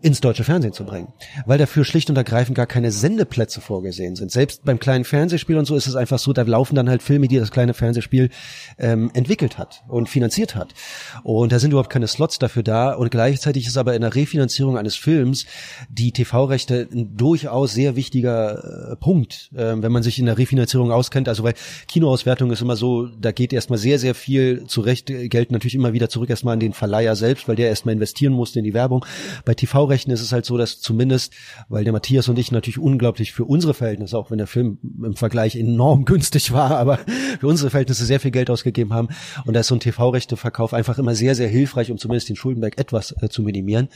ins 0.02 0.20
deutsche 0.20 0.44
Fernsehen 0.44 0.72
zu 0.72 0.84
bringen, 0.84 1.08
weil 1.46 1.58
dafür 1.58 1.84
schlicht 1.84 2.10
und 2.10 2.16
ergreifend 2.16 2.56
gar 2.56 2.66
keine 2.66 2.92
Sendeplätze 2.92 3.60
vorgesehen 3.60 4.14
sind. 4.14 4.30
Selbst 4.30 4.64
beim 4.64 4.78
kleinen 4.78 5.04
Fernsehspiel 5.04 5.56
und 5.56 5.64
so 5.64 5.74
ist 5.74 5.86
es 5.86 5.96
einfach 5.96 6.18
so, 6.18 6.32
da 6.32 6.42
laufen 6.42 6.74
dann 6.74 6.88
halt 6.88 7.02
Filme, 7.02 7.28
die 7.28 7.38
das 7.38 7.50
kleine 7.50 7.74
Fernsehspiel 7.74 8.30
ähm, 8.78 9.10
entwickelt 9.14 9.58
hat 9.58 9.82
und 9.88 10.08
finanziert 10.08 10.54
hat. 10.54 10.74
Und 11.22 11.52
da 11.52 11.58
sind 11.58 11.70
überhaupt 11.70 11.90
keine 11.90 12.08
Slots 12.08 12.38
dafür 12.38 12.62
da. 12.62 12.92
Und 12.92 13.10
gleichzeitig 13.10 13.66
ist 13.66 13.76
aber 13.76 13.94
in 13.94 14.02
der 14.02 14.14
Refinanzierung 14.14 14.76
eines 14.76 14.96
Films 14.96 15.46
die 15.88 16.12
TV-Rechte 16.12 16.88
ein 16.92 17.16
durchaus 17.16 17.72
sehr 17.72 17.96
wichtiger 17.96 18.92
äh, 18.92 18.96
Punkt, 18.96 19.50
äh, 19.54 19.74
wenn 19.76 19.92
man 19.92 20.02
sich 20.02 20.18
in 20.18 20.26
der 20.26 20.36
Refinanzierung 20.36 20.92
auskennt. 20.92 21.28
Also 21.28 21.42
weil 21.42 21.54
Kinoauswertung 21.88 22.50
ist 22.50 22.60
immer 22.60 22.76
so, 22.76 23.06
da 23.06 23.32
geht 23.32 23.52
erstmal 23.52 23.78
sehr, 23.78 23.98
sehr 23.98 24.14
viel 24.14 24.64
zurecht, 24.66 25.06
Geld 25.06 25.50
natürlich 25.50 25.74
immer 25.74 25.92
wieder 25.92 26.08
zurück 26.08 26.30
erstmal 26.30 26.54
an 26.54 26.60
den 26.60 26.74
Verleiher 26.74 27.16
selbst, 27.16 27.48
weil 27.48 27.56
der 27.56 27.68
erstmal 27.68 27.94
investieren 27.94 28.32
musste 28.34 28.58
in 28.58 28.64
die 28.64 28.74
Werbung. 28.74 29.04
Bei 29.44 29.54
TV 29.54 29.85
rechnen 29.86 30.14
ist 30.14 30.20
es 30.20 30.32
halt 30.32 30.44
so, 30.44 30.56
dass 30.56 30.80
zumindest, 30.80 31.32
weil 31.68 31.84
der 31.84 31.92
Matthias 31.92 32.28
und 32.28 32.38
ich 32.38 32.52
natürlich 32.52 32.78
unglaublich 32.78 33.32
für 33.32 33.44
unsere 33.44 33.74
Verhältnisse, 33.74 34.18
auch 34.18 34.30
wenn 34.30 34.38
der 34.38 34.46
Film 34.46 34.78
im 35.02 35.16
Vergleich 35.16 35.56
enorm 35.56 36.04
günstig 36.06 36.52
war, 36.52 36.72
aber 36.72 36.98
für 37.40 37.46
unsere 37.46 37.70
Verhältnisse 37.70 38.04
sehr 38.04 38.20
viel 38.20 38.30
Geld 38.30 38.50
ausgegeben 38.50 38.92
haben. 38.92 39.08
Und 39.44 39.54
da 39.54 39.60
ist 39.60 39.68
so 39.68 39.74
ein 39.74 39.80
TV-Rechteverkauf 39.80 40.74
einfach 40.74 40.98
immer 40.98 41.14
sehr, 41.14 41.34
sehr 41.34 41.48
hilfreich, 41.48 41.90
um 41.90 41.98
zumindest 41.98 42.28
den 42.28 42.36
Schuldenberg 42.36 42.78
etwas 42.78 43.14
äh, 43.20 43.28
zu 43.28 43.42
minimieren. 43.42 43.88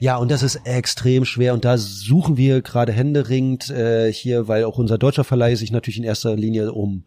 Ja, 0.00 0.16
und 0.16 0.30
das 0.30 0.42
ist 0.42 0.60
extrem 0.64 1.24
schwer. 1.24 1.54
Und 1.54 1.64
da 1.64 1.78
suchen 1.78 2.36
wir 2.36 2.62
gerade 2.62 2.92
händeringend 2.92 3.70
äh, 3.70 4.12
hier, 4.12 4.48
weil 4.48 4.64
auch 4.64 4.78
unser 4.78 4.98
deutscher 4.98 5.24
Verleih 5.24 5.54
sich 5.54 5.72
natürlich 5.72 5.98
in 5.98 6.04
erster 6.04 6.36
Linie 6.36 6.72
um 6.72 7.04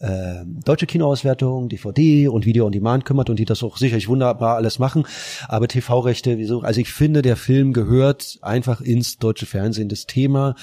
äh, 0.00 0.44
deutsche 0.64 0.86
Kinoauswertung, 0.86 1.68
DVD 1.68 2.28
und 2.28 2.46
Video 2.46 2.66
on 2.66 2.72
Demand 2.72 3.04
kümmert 3.04 3.30
und 3.30 3.38
die 3.38 3.44
das 3.44 3.62
auch 3.62 3.76
sicherlich 3.76 4.08
wunderbar 4.08 4.56
alles 4.56 4.78
machen. 4.78 5.06
Aber 5.46 5.68
TV-Rechte, 5.68 6.38
wieso? 6.38 6.60
Also 6.60 6.80
ich 6.80 6.92
finde, 6.92 7.22
der 7.22 7.36
Film 7.36 7.72
gehört 7.72 8.38
einfach 8.40 8.80
ins 8.80 9.18
deutsche 9.18 9.46
Fernsehen. 9.46 9.88
Das 9.90 10.06
Thema 10.06 10.54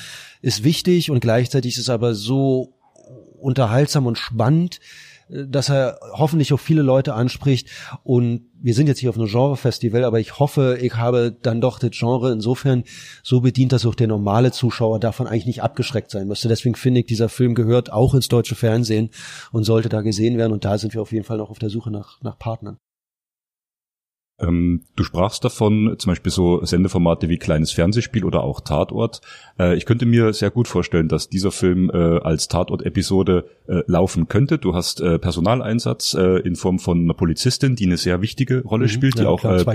ist 0.42 0.64
wichtig 0.64 1.12
und 1.12 1.20
gleichzeitig 1.20 1.74
ist 1.74 1.82
es 1.82 1.90
aber 1.90 2.16
so 2.16 2.74
unterhaltsam 3.40 4.08
und 4.08 4.18
spannend 4.18 4.80
dass 5.30 5.70
er 5.70 6.00
hoffentlich 6.14 6.54
auch 6.54 6.60
viele 6.60 6.82
Leute 6.82 7.14
anspricht. 7.14 7.70
Und 8.04 8.50
wir 8.60 8.74
sind 8.74 8.88
jetzt 8.88 9.00
hier 9.00 9.10
auf 9.10 9.18
einem 9.18 9.28
Genre-Festival, 9.28 10.04
aber 10.04 10.20
ich 10.20 10.40
hoffe, 10.40 10.78
ich 10.82 10.96
habe 10.96 11.36
dann 11.42 11.62
doch 11.62 11.80
das 11.80 11.92
Genre 11.92 12.32
insofern 12.32 12.84
so 13.24 13.42
bedient, 13.42 13.72
dass 13.72 13.86
auch 13.86 13.96
der 13.96 14.08
normale 14.08 14.52
Zuschauer 14.52 15.00
davon 15.00 15.28
eigentlich 15.28 15.46
nicht 15.46 15.64
abgeschreckt 15.64 16.12
sein 16.12 16.28
müsste. 16.28 16.48
Deswegen 16.48 16.76
finde 16.76 17.02
ich, 17.02 17.06
dieser 17.06 17.30
Film 17.30 17.56
gehört 17.56 17.92
auch 17.92 18.14
ins 18.14 18.28
deutsche 18.28 18.56
Fernsehen 18.56 19.10
und 19.52 19.64
sollte 19.64 19.90
da 19.90 20.02
gesehen 20.02 20.38
werden. 20.38 20.54
Und 20.54 20.66
da 20.66 20.78
sind 20.78 20.94
wir 20.94 21.02
auf 21.02 21.12
jeden 21.12 21.26
Fall 21.26 21.38
noch 21.38 21.50
auf 21.50 21.60
der 21.60 21.70
Suche 21.70 21.92
nach, 21.92 22.22
nach 22.22 22.40
Partnern. 22.40 22.78
Ähm, 24.40 24.84
du 24.96 25.04
sprachst 25.04 25.44
davon, 25.44 25.96
zum 25.98 26.12
Beispiel 26.12 26.32
so 26.32 26.64
Sendeformate 26.64 27.28
wie 27.28 27.38
kleines 27.38 27.72
Fernsehspiel 27.72 28.24
oder 28.24 28.44
auch 28.44 28.62
Tatort. 28.62 29.22
Äh, 29.60 29.76
ich 29.76 29.88
könnte 29.88 30.06
mir 30.06 30.32
sehr 30.32 30.52
gut 30.52 30.68
vorstellen, 30.68 31.08
dass 31.08 31.30
dieser 31.30 31.52
Film 31.52 31.90
äh, 31.90 32.20
als 32.20 32.48
Tatort-Episode 32.48 33.46
äh, 33.68 33.82
laufen 33.88 34.28
könnte. 34.28 34.60
Du 34.60 34.76
hast 34.76 35.02
äh, 35.02 35.18
Personaleinsatz 35.18 36.14
äh, 36.14 36.40
in 36.42 36.56
Form 36.56 36.78
von 36.78 37.02
einer 37.02 37.16
Polizistin, 37.16 37.76
die 37.76 37.88
eine 37.88 37.98
sehr 37.98 38.22
wichtige 38.22 38.62
Rolle 38.64 38.86
mhm, 38.86 38.90
spielt, 38.90 39.18
die 39.18 39.24
ja, 39.24 39.30
auch 39.30 39.44
äh, 39.44 39.66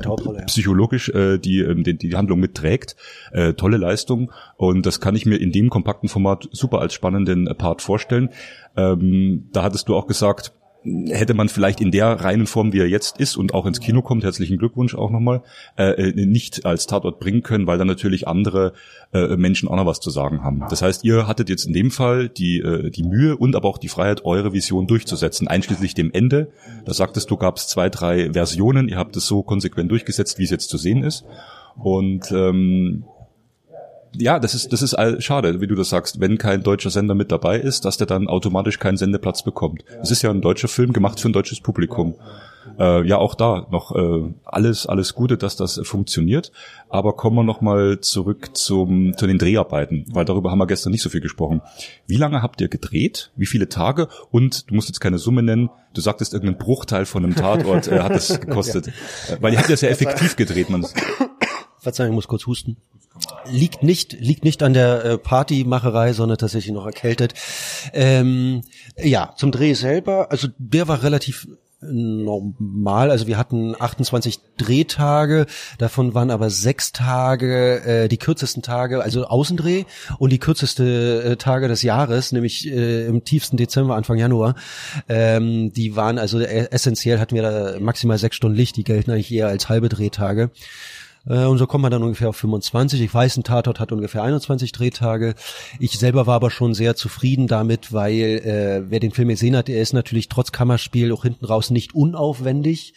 psychologisch 0.46 1.08
äh, 1.08 1.38
die, 1.38 1.58
ähm, 1.60 1.82
die, 1.82 1.98
die 1.98 2.14
Handlung 2.14 2.38
mitträgt. 2.40 2.96
Tolle 3.56 3.76
Leistung 3.76 4.30
und 4.56 4.84
das 4.84 5.00
kann 5.00 5.16
ich 5.16 5.26
mir 5.26 5.36
in 5.36 5.52
dem 5.52 5.70
kompakten 5.70 6.08
Format 6.08 6.48
super 6.52 6.80
als 6.80 6.92
spannenden 6.92 7.46
Part 7.56 7.82
vorstellen. 7.82 8.28
Ähm, 8.76 9.48
da 9.52 9.62
hattest 9.62 9.88
du 9.88 9.96
auch 9.96 10.06
gesagt, 10.06 10.52
hätte 10.84 11.34
man 11.34 11.48
vielleicht 11.48 11.80
in 11.80 11.90
der 11.90 12.08
reinen 12.08 12.46
Form, 12.46 12.72
wie 12.72 12.80
er 12.80 12.88
jetzt 12.88 13.18
ist 13.18 13.36
und 13.36 13.54
auch 13.54 13.66
ins 13.66 13.80
Kino 13.80 14.02
kommt, 14.02 14.24
herzlichen 14.24 14.58
Glückwunsch 14.58 14.94
auch 14.94 15.10
nochmal, 15.10 15.42
äh, 15.76 16.10
äh, 16.10 16.26
nicht 16.26 16.66
als 16.66 16.86
Tatort 16.86 17.20
bringen 17.20 17.42
können, 17.42 17.66
weil 17.66 17.78
da 17.78 17.84
natürlich 17.84 18.26
andere 18.26 18.72
äh, 19.12 19.36
Menschen 19.36 19.68
auch 19.68 19.76
noch 19.76 19.86
was 19.86 20.00
zu 20.00 20.10
sagen 20.10 20.42
haben. 20.42 20.64
Das 20.68 20.82
heißt, 20.82 21.04
ihr 21.04 21.26
hattet 21.26 21.48
jetzt 21.48 21.66
in 21.66 21.72
dem 21.72 21.90
Fall 21.90 22.28
die, 22.28 22.58
äh, 22.58 22.90
die 22.90 23.04
Mühe 23.04 23.36
und 23.36 23.56
aber 23.56 23.68
auch 23.68 23.78
die 23.78 23.88
Freiheit, 23.88 24.24
eure 24.24 24.52
Vision 24.52 24.86
durchzusetzen, 24.86 25.48
einschließlich 25.48 25.94
dem 25.94 26.10
Ende. 26.12 26.50
Da 26.84 26.94
sagtest 26.94 27.30
du, 27.30 27.36
gab 27.36 27.56
es 27.56 27.68
zwei, 27.68 27.88
drei 27.88 28.32
Versionen, 28.32 28.88
ihr 28.88 28.96
habt 28.96 29.16
es 29.16 29.26
so 29.26 29.42
konsequent 29.42 29.90
durchgesetzt, 29.90 30.38
wie 30.38 30.44
es 30.44 30.50
jetzt 30.50 30.68
zu 30.68 30.78
sehen 30.78 31.04
ist. 31.04 31.24
Und 31.76 32.30
ähm, 32.32 33.04
ja, 34.14 34.38
das 34.38 34.54
ist, 34.54 34.72
das 34.72 34.82
ist 34.82 34.96
schade, 35.18 35.60
wie 35.60 35.66
du 35.66 35.74
das 35.74 35.88
sagst, 35.88 36.20
wenn 36.20 36.38
kein 36.38 36.62
deutscher 36.62 36.90
Sender 36.90 37.14
mit 37.14 37.32
dabei 37.32 37.58
ist, 37.58 37.84
dass 37.84 37.96
der 37.96 38.06
dann 38.06 38.28
automatisch 38.28 38.78
keinen 38.78 38.96
Sendeplatz 38.96 39.42
bekommt. 39.42 39.84
Es 40.02 40.10
ist 40.10 40.22
ja 40.22 40.30
ein 40.30 40.42
deutscher 40.42 40.68
Film 40.68 40.92
gemacht 40.92 41.20
für 41.20 41.28
ein 41.28 41.32
deutsches 41.32 41.60
Publikum. 41.60 42.14
Äh, 42.78 43.06
ja, 43.06 43.18
auch 43.18 43.34
da 43.34 43.66
noch 43.70 43.94
äh, 43.94 44.32
alles, 44.44 44.86
alles 44.86 45.14
Gute, 45.14 45.36
dass 45.36 45.56
das 45.56 45.80
funktioniert. 45.82 46.52
Aber 46.88 47.14
kommen 47.14 47.36
wir 47.36 47.42
nochmal 47.42 48.00
zurück 48.00 48.56
zum, 48.56 49.16
zu 49.16 49.26
den 49.26 49.38
Dreharbeiten, 49.38 50.06
weil 50.12 50.24
darüber 50.24 50.50
haben 50.50 50.58
wir 50.58 50.66
gestern 50.66 50.92
nicht 50.92 51.02
so 51.02 51.08
viel 51.08 51.20
gesprochen. 51.20 51.60
Wie 52.06 52.16
lange 52.16 52.42
habt 52.42 52.60
ihr 52.60 52.68
gedreht? 52.68 53.30
Wie 53.36 53.46
viele 53.46 53.68
Tage? 53.68 54.08
Und 54.30 54.70
du 54.70 54.74
musst 54.74 54.88
jetzt 54.88 55.00
keine 55.00 55.18
Summe 55.18 55.42
nennen. 55.42 55.70
Du 55.94 56.00
sagtest, 56.00 56.34
irgendein 56.34 56.58
Bruchteil 56.58 57.04
von 57.04 57.24
einem 57.24 57.34
Tatort 57.34 57.88
äh, 57.88 58.00
hat 58.00 58.12
es 58.12 58.40
gekostet. 58.40 58.86
ja. 59.28 59.36
Weil 59.40 59.52
ihr 59.52 59.58
habt 59.58 59.68
ja 59.68 59.76
sehr 59.76 59.90
effektiv 59.90 60.36
gedreht. 60.36 60.70
Man 60.70 60.86
Verzeihung, 61.78 62.12
ich 62.12 62.14
muss 62.14 62.28
kurz 62.28 62.46
husten. 62.46 62.76
Liegt 63.44 63.82
nicht, 63.82 64.12
liegt 64.12 64.44
nicht 64.44 64.62
an 64.62 64.74
der 64.74 65.04
äh, 65.04 65.18
Partymacherei, 65.18 66.12
sondern 66.12 66.38
tatsächlich 66.38 66.72
noch 66.72 66.86
erkältet. 66.86 67.34
Ähm, 67.92 68.62
ja, 68.96 69.34
zum 69.36 69.52
Dreh 69.52 69.74
selber, 69.74 70.30
also 70.30 70.48
der 70.58 70.88
war 70.88 71.02
relativ 71.02 71.46
normal. 71.82 73.10
Also 73.10 73.26
wir 73.26 73.36
hatten 73.36 73.74
28 73.78 74.40
Drehtage, 74.56 75.46
davon 75.78 76.14
waren 76.14 76.30
aber 76.30 76.50
sechs 76.50 76.92
Tage 76.92 77.82
äh, 77.84 78.08
die 78.08 78.18
kürzesten 78.18 78.62
Tage, 78.62 79.02
also 79.02 79.26
Außendreh 79.26 79.84
und 80.18 80.30
die 80.30 80.38
kürzeste 80.38 81.22
äh, 81.24 81.36
Tage 81.36 81.68
des 81.68 81.82
Jahres, 81.82 82.32
nämlich 82.32 82.68
äh, 82.68 83.06
im 83.06 83.24
tiefsten 83.24 83.56
Dezember, 83.56 83.96
Anfang 83.96 84.18
Januar. 84.18 84.54
Ähm, 85.08 85.72
die 85.72 85.96
waren 85.96 86.18
also 86.18 86.38
äh, 86.38 86.68
essentiell 86.70 87.18
hatten 87.18 87.34
wir 87.34 87.42
da 87.42 87.80
maximal 87.80 88.18
sechs 88.18 88.36
Stunden 88.36 88.56
Licht, 88.56 88.76
die 88.76 88.84
gelten 88.84 89.10
eigentlich 89.10 89.32
eher 89.32 89.48
als 89.48 89.68
halbe 89.68 89.88
Drehtage. 89.88 90.50
Äh, 91.26 91.44
und 91.44 91.58
so 91.58 91.66
kommt 91.66 91.82
man 91.82 91.92
dann 91.92 92.02
ungefähr 92.02 92.28
auf 92.28 92.36
25. 92.36 93.00
Ich 93.00 93.12
weiß, 93.12 93.36
ein 93.36 93.44
Tatort 93.44 93.80
hat 93.80 93.92
ungefähr 93.92 94.22
21 94.22 94.72
Drehtage. 94.72 95.34
Ich 95.78 95.98
selber 95.98 96.26
war 96.26 96.36
aber 96.36 96.50
schon 96.50 96.74
sehr 96.74 96.96
zufrieden 96.96 97.46
damit, 97.46 97.92
weil 97.92 98.14
äh, 98.14 98.90
wer 98.90 99.00
den 99.00 99.12
Film 99.12 99.28
gesehen 99.28 99.56
hat, 99.56 99.68
er 99.68 99.80
ist 99.80 99.92
natürlich 99.92 100.28
trotz 100.28 100.52
Kammerspiel 100.52 101.12
auch 101.12 101.22
hinten 101.22 101.44
raus 101.44 101.70
nicht 101.70 101.94
unaufwendig 101.94 102.94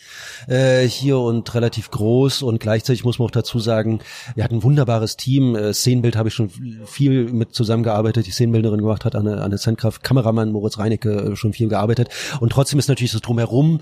äh, 0.48 0.88
hier 0.88 1.20
und 1.20 1.53
relativ 1.53 1.91
groß. 1.91 2.41
Und 2.41 2.60
gleichzeitig 2.60 3.03
muss 3.03 3.20
man 3.20 3.27
auch 3.27 3.32
dazu 3.32 3.60
sagen, 3.60 4.00
wir 4.36 4.44
hatten 4.44 4.55
ein 4.55 4.63
wunderbares 4.63 5.17
Team. 5.17 5.55
Äh, 5.55 5.74
Szenenbild 5.74 6.15
habe 6.15 6.29
ich 6.29 6.36
schon 6.36 6.50
viel 6.86 7.32
mit 7.32 7.53
zusammengearbeitet. 7.53 8.27
Die 8.27 8.32
Szenenbildnerin 8.32 8.82
gemacht 8.82 9.05
hat 9.05 9.15
Anne, 9.15 9.41
Anne 9.41 9.58
Zentkraft, 9.58 10.03
Kameramann 10.03 10.51
Moritz 10.51 10.77
Reinecke 10.77 11.12
äh, 11.12 11.36
schon 11.36 11.53
viel 11.53 11.70
gearbeitet. 11.70 12.10
Und 12.39 12.51
trotzdem 12.51 12.79
ist 12.79 12.88
natürlich 12.88 13.12
das 13.12 13.22
Drumherum 13.22 13.82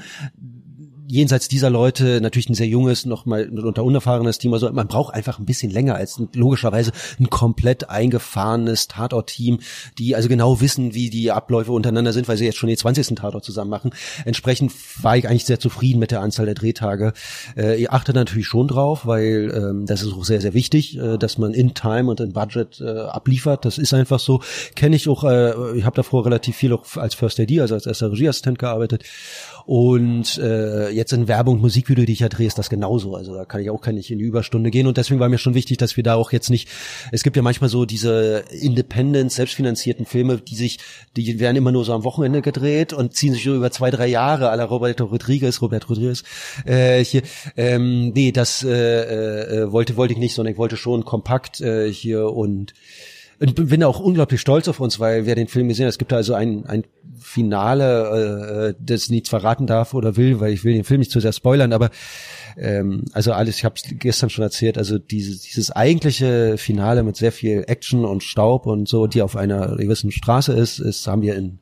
jenseits 1.13 1.48
dieser 1.48 1.70
Leute 1.70 2.22
natürlich 2.22 2.50
ein 2.50 2.55
sehr 2.55 2.67
junges, 2.67 3.05
noch 3.05 3.27
mal 3.27 3.48
unter 3.48 3.84
unerfahrenes 3.84 4.39
Team. 4.39 4.51
Also 4.53 4.72
man 4.72 4.88
braucht 4.88 5.13
einfach 5.13 5.38
ein 5.38 5.46
bisschen 5.46 5.70
länger 5.70 5.93
als 5.93 6.20
logischerweise 6.34 6.91
ein 7.20 7.29
komplett 7.29 7.91
eingefahrenes 7.91 8.88
Tatort-Team, 8.88 9.60
die 10.00 10.15
also 10.15 10.27
genau 10.27 10.60
wissen, 10.60 10.96
wie 10.96 11.12
die 11.12 11.32
Abläufe 11.32 11.72
untereinander 11.72 12.13
sind, 12.13 12.27
weil 12.27 12.38
sie 12.38 12.46
jetzt 12.46 12.58
schon 12.58 12.67
den 12.67 12.77
20. 12.77 13.15
Tatort 13.15 13.46
zusammen 13.46 13.70
machen. 13.70 13.91
Entsprechend 14.25 14.72
war 15.03 15.15
ich 15.15 15.29
eigentlich 15.29 15.46
sehr 15.46 15.60
zufrieden 15.60 16.00
mit 16.00 16.10
der 16.10 16.22
Anzahl 16.22 16.48
der 16.48 16.55
Drehtage. 16.55 17.13
Äh, 17.55 17.79
ihr 17.79 17.93
achtet 17.93 18.15
natürlich 18.15 18.48
schon 18.48 18.67
drauf, 18.67 19.05
weil 19.05 19.53
ähm, 19.55 19.86
das 19.86 20.01
ist 20.01 20.13
auch 20.13 20.25
sehr, 20.25 20.41
sehr 20.41 20.55
wichtig, 20.55 20.98
äh, 20.98 21.20
dass 21.20 21.38
man 21.38 21.53
in 21.53 21.75
Time 21.75 22.10
und 22.10 22.22
in 22.22 22.34
Budget 22.34 22.82
äh, 22.82 22.89
abliefert. 22.89 23.65
Das 23.65 23.77
ist 23.77 23.93
einfach 23.93 24.20
so. 24.20 24.41
Kenne 24.75 24.96
ich 24.96 25.08
auch, 25.08 25.24
äh, 25.25 25.77
ich 25.77 25.86
habe 25.86 25.96
davor 25.96 26.25
relativ 26.25 26.55
viel 26.55 26.74
auch 26.74 26.98
als 26.98 27.13
First 27.13 27.39
AD, 27.39 27.62
also 27.62 27.75
als 27.75 27.86
erster 27.86 28.12
Regieassistent 28.12 28.58
gearbeitet 28.58 29.03
und 29.65 30.38
äh, 30.38 30.89
jetzt 30.89 31.13
in 31.13 31.27
Werbung 31.27 31.55
und 31.55 31.62
Musikvideo, 31.62 32.05
die 32.05 32.13
ich 32.13 32.20
ja 32.20 32.29
drehe, 32.29 32.48
ist 32.48 32.58
das 32.58 32.70
genauso. 32.70 33.15
Also 33.15 33.34
da 33.34 33.46
kann 33.46 33.62
ich 33.62 33.70
auch 33.70 33.82
kann 33.82 33.98
ich 33.98 34.12
in 34.12 34.20
die 34.20 34.25
Überstunde 34.25 34.72
gehen. 34.72 34.88
Und 34.88 34.98
deswegen 34.98 35.20
war 35.20 35.29
mir 35.29 35.38
schon 35.38 35.53
wichtig, 35.53 35.77
dass 35.77 35.96
wir 35.96 36.03
da 36.03 36.15
auch 36.15 36.32
jetzt 36.32 36.50
nicht. 36.50 36.70
Es 37.12 37.24
gibt 37.24 37.36
ja 37.36 37.41
manchmal 37.41 37.70
so 37.70 37.86
diese 37.86 38.43
Independent, 38.51 39.32
selbstfinanzierten 39.32 40.05
Filme, 40.05 40.38
die 40.38 40.55
sich, 40.55 40.79
die 41.15 41.39
werden 41.39 41.55
immer 41.55 41.72
nur 41.72 41.86
so 41.86 41.93
am 41.93 42.03
Wochenende 42.03 42.41
gedreht 42.41 42.93
und 42.93 43.13
ziehen 43.13 43.34
sich 43.34 43.46
über 43.46 43.72
zwei, 43.72 43.91
drei 43.91 44.08
Jahre, 44.08 44.50
aller 44.50 44.65
Roberto 44.65 45.05
Rodriguez, 45.05 45.62
Robert 45.62 45.89
Rodriguez. 45.89 46.24
Äh, 46.65 47.03
hier, 47.03 47.22
ähm, 47.55 48.10
nee, 48.10 48.32
das 48.32 48.63
äh, 48.63 49.63
äh, 49.63 49.72
wollte 49.72 49.96
wollte 49.96 50.13
ich 50.13 50.20
nicht, 50.20 50.36
sondern 50.36 50.53
ich 50.53 50.58
wollte 50.58 50.77
schon 50.77 51.05
kompakt 51.05 51.62
äh, 51.62 51.91
hier 51.91 52.32
und 52.32 52.74
und 53.39 53.69
bin 53.69 53.83
auch 53.83 53.99
unglaublich 53.99 54.41
stolz 54.41 54.67
auf 54.67 54.79
uns, 54.79 54.99
weil 54.99 55.25
wer 55.25 55.35
den 55.35 55.47
Film 55.47 55.67
gesehen 55.67 55.85
hat, 55.85 55.91
es 55.91 55.97
gibt 55.97 56.11
da 56.11 56.17
also 56.17 56.33
ein, 56.33 56.65
ein 56.65 56.83
Finale, 57.19 58.69
äh, 58.69 58.75
das 58.79 59.09
nichts 59.09 59.29
verraten 59.29 59.67
darf 59.67 59.93
oder 59.93 60.15
will, 60.17 60.39
weil 60.39 60.53
ich 60.53 60.63
will 60.63 60.73
den 60.73 60.83
Film 60.83 60.99
nicht 60.99 61.11
zu 61.11 61.19
sehr 61.19 61.33
spoilern, 61.33 61.73
aber 61.73 61.89
ähm, 62.57 63.05
also 63.13 63.33
alles, 63.33 63.57
ich 63.57 63.65
habe 63.65 63.75
es 63.75 63.83
gestern 63.99 64.29
schon 64.29 64.43
erzählt, 64.43 64.77
also 64.77 64.97
dieses, 64.97 65.41
dieses 65.41 65.71
eigentliche 65.71 66.57
Finale 66.57 67.03
mit 67.03 67.15
sehr 67.15 67.31
viel 67.31 67.63
Action 67.67 68.05
und 68.05 68.23
Staub 68.23 68.65
und 68.65 68.87
so, 68.87 69.07
die 69.07 69.21
auf 69.21 69.35
einer 69.35 69.75
gewissen 69.77 70.11
Straße 70.11 70.53
ist, 70.53 70.79
ist 70.79 71.07
haben 71.07 71.21
wir 71.21 71.35
in 71.35 71.59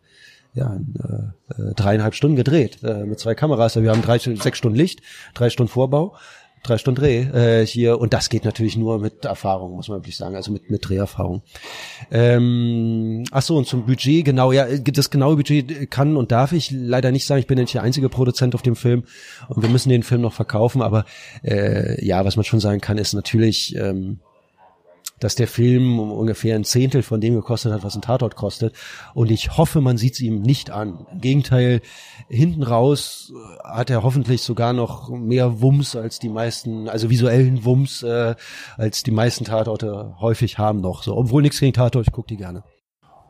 ja, 0.53 0.75
äh, 0.75 1.53
äh 1.53 1.73
dreieinhalb 1.75 2.13
Stunden 2.13 2.35
gedreht 2.35 2.79
äh, 2.83 3.05
mit 3.05 3.19
zwei 3.19 3.35
Kameras. 3.35 3.75
Wir 3.77 3.89
haben 3.89 4.01
drei, 4.01 4.17
sechs 4.19 4.57
Stunden 4.57 4.77
Licht, 4.77 5.01
drei 5.33 5.49
Stunden 5.49 5.71
Vorbau 5.71 6.15
drei 6.63 6.77
Stunden 6.77 7.01
Dreh 7.01 7.21
äh, 7.21 7.65
hier 7.65 7.99
und 7.99 8.13
das 8.13 8.29
geht 8.29 8.45
natürlich 8.45 8.77
nur 8.77 8.99
mit 8.99 9.25
Erfahrung, 9.25 9.75
muss 9.75 9.87
man 9.87 9.99
wirklich 9.99 10.17
sagen, 10.17 10.35
also 10.35 10.51
mit, 10.51 10.69
mit 10.69 10.87
Dreherfahrung. 10.87 11.41
Ähm, 12.11 13.23
ach 13.31 13.41
so 13.41 13.57
und 13.57 13.67
zum 13.67 13.85
Budget 13.85 14.25
genau, 14.25 14.51
ja, 14.51 14.67
das 14.67 15.09
genaue 15.09 15.35
Budget 15.35 15.89
kann 15.89 16.17
und 16.17 16.31
darf 16.31 16.53
ich 16.53 16.71
leider 16.71 17.11
nicht 17.11 17.25
sagen. 17.25 17.39
Ich 17.39 17.47
bin 17.47 17.57
nicht 17.57 17.73
der 17.73 17.83
einzige 17.83 18.09
Produzent 18.09 18.55
auf 18.55 18.61
dem 18.61 18.75
Film 18.75 19.03
und 19.47 19.61
wir 19.61 19.69
müssen 19.69 19.89
den 19.89 20.03
Film 20.03 20.21
noch 20.21 20.33
verkaufen, 20.33 20.81
aber 20.81 21.05
äh, 21.43 22.03
ja, 22.05 22.25
was 22.25 22.35
man 22.35 22.45
schon 22.45 22.59
sagen 22.59 22.81
kann, 22.81 22.97
ist 22.97 23.13
natürlich 23.13 23.75
ähm, 23.75 24.19
dass 25.21 25.35
der 25.35 25.47
Film 25.47 25.99
ungefähr 25.99 26.55
ein 26.55 26.63
Zehntel 26.63 27.03
von 27.03 27.21
dem 27.21 27.35
gekostet 27.35 27.71
hat, 27.71 27.83
was 27.83 27.95
ein 27.95 28.01
Tatort 28.01 28.35
kostet. 28.35 28.75
Und 29.13 29.31
ich 29.31 29.55
hoffe, 29.57 29.79
man 29.79 29.97
sieht 29.97 30.15
es 30.15 30.19
ihm 30.19 30.41
nicht 30.41 30.71
an. 30.71 31.05
Im 31.11 31.21
Gegenteil, 31.21 31.81
hinten 32.27 32.63
raus 32.63 33.31
äh, 33.33 33.63
hat 33.63 33.89
er 33.89 34.03
hoffentlich 34.03 34.41
sogar 34.41 34.73
noch 34.73 35.09
mehr 35.09 35.61
Wumms 35.61 35.95
als 35.95 36.19
die 36.19 36.29
meisten, 36.29 36.89
also 36.89 37.09
visuellen 37.09 37.63
Wumms, 37.63 38.03
äh, 38.03 38.35
als 38.77 39.03
die 39.03 39.11
meisten 39.11 39.45
Tatorte 39.45 40.15
häufig 40.19 40.57
haben 40.57 40.81
noch. 40.81 41.03
So, 41.03 41.15
obwohl 41.15 41.41
nichts 41.43 41.59
gegen 41.59 41.73
Tatort, 41.73 42.07
ich 42.07 42.13
gucke 42.13 42.27
die 42.27 42.37
gerne. 42.37 42.63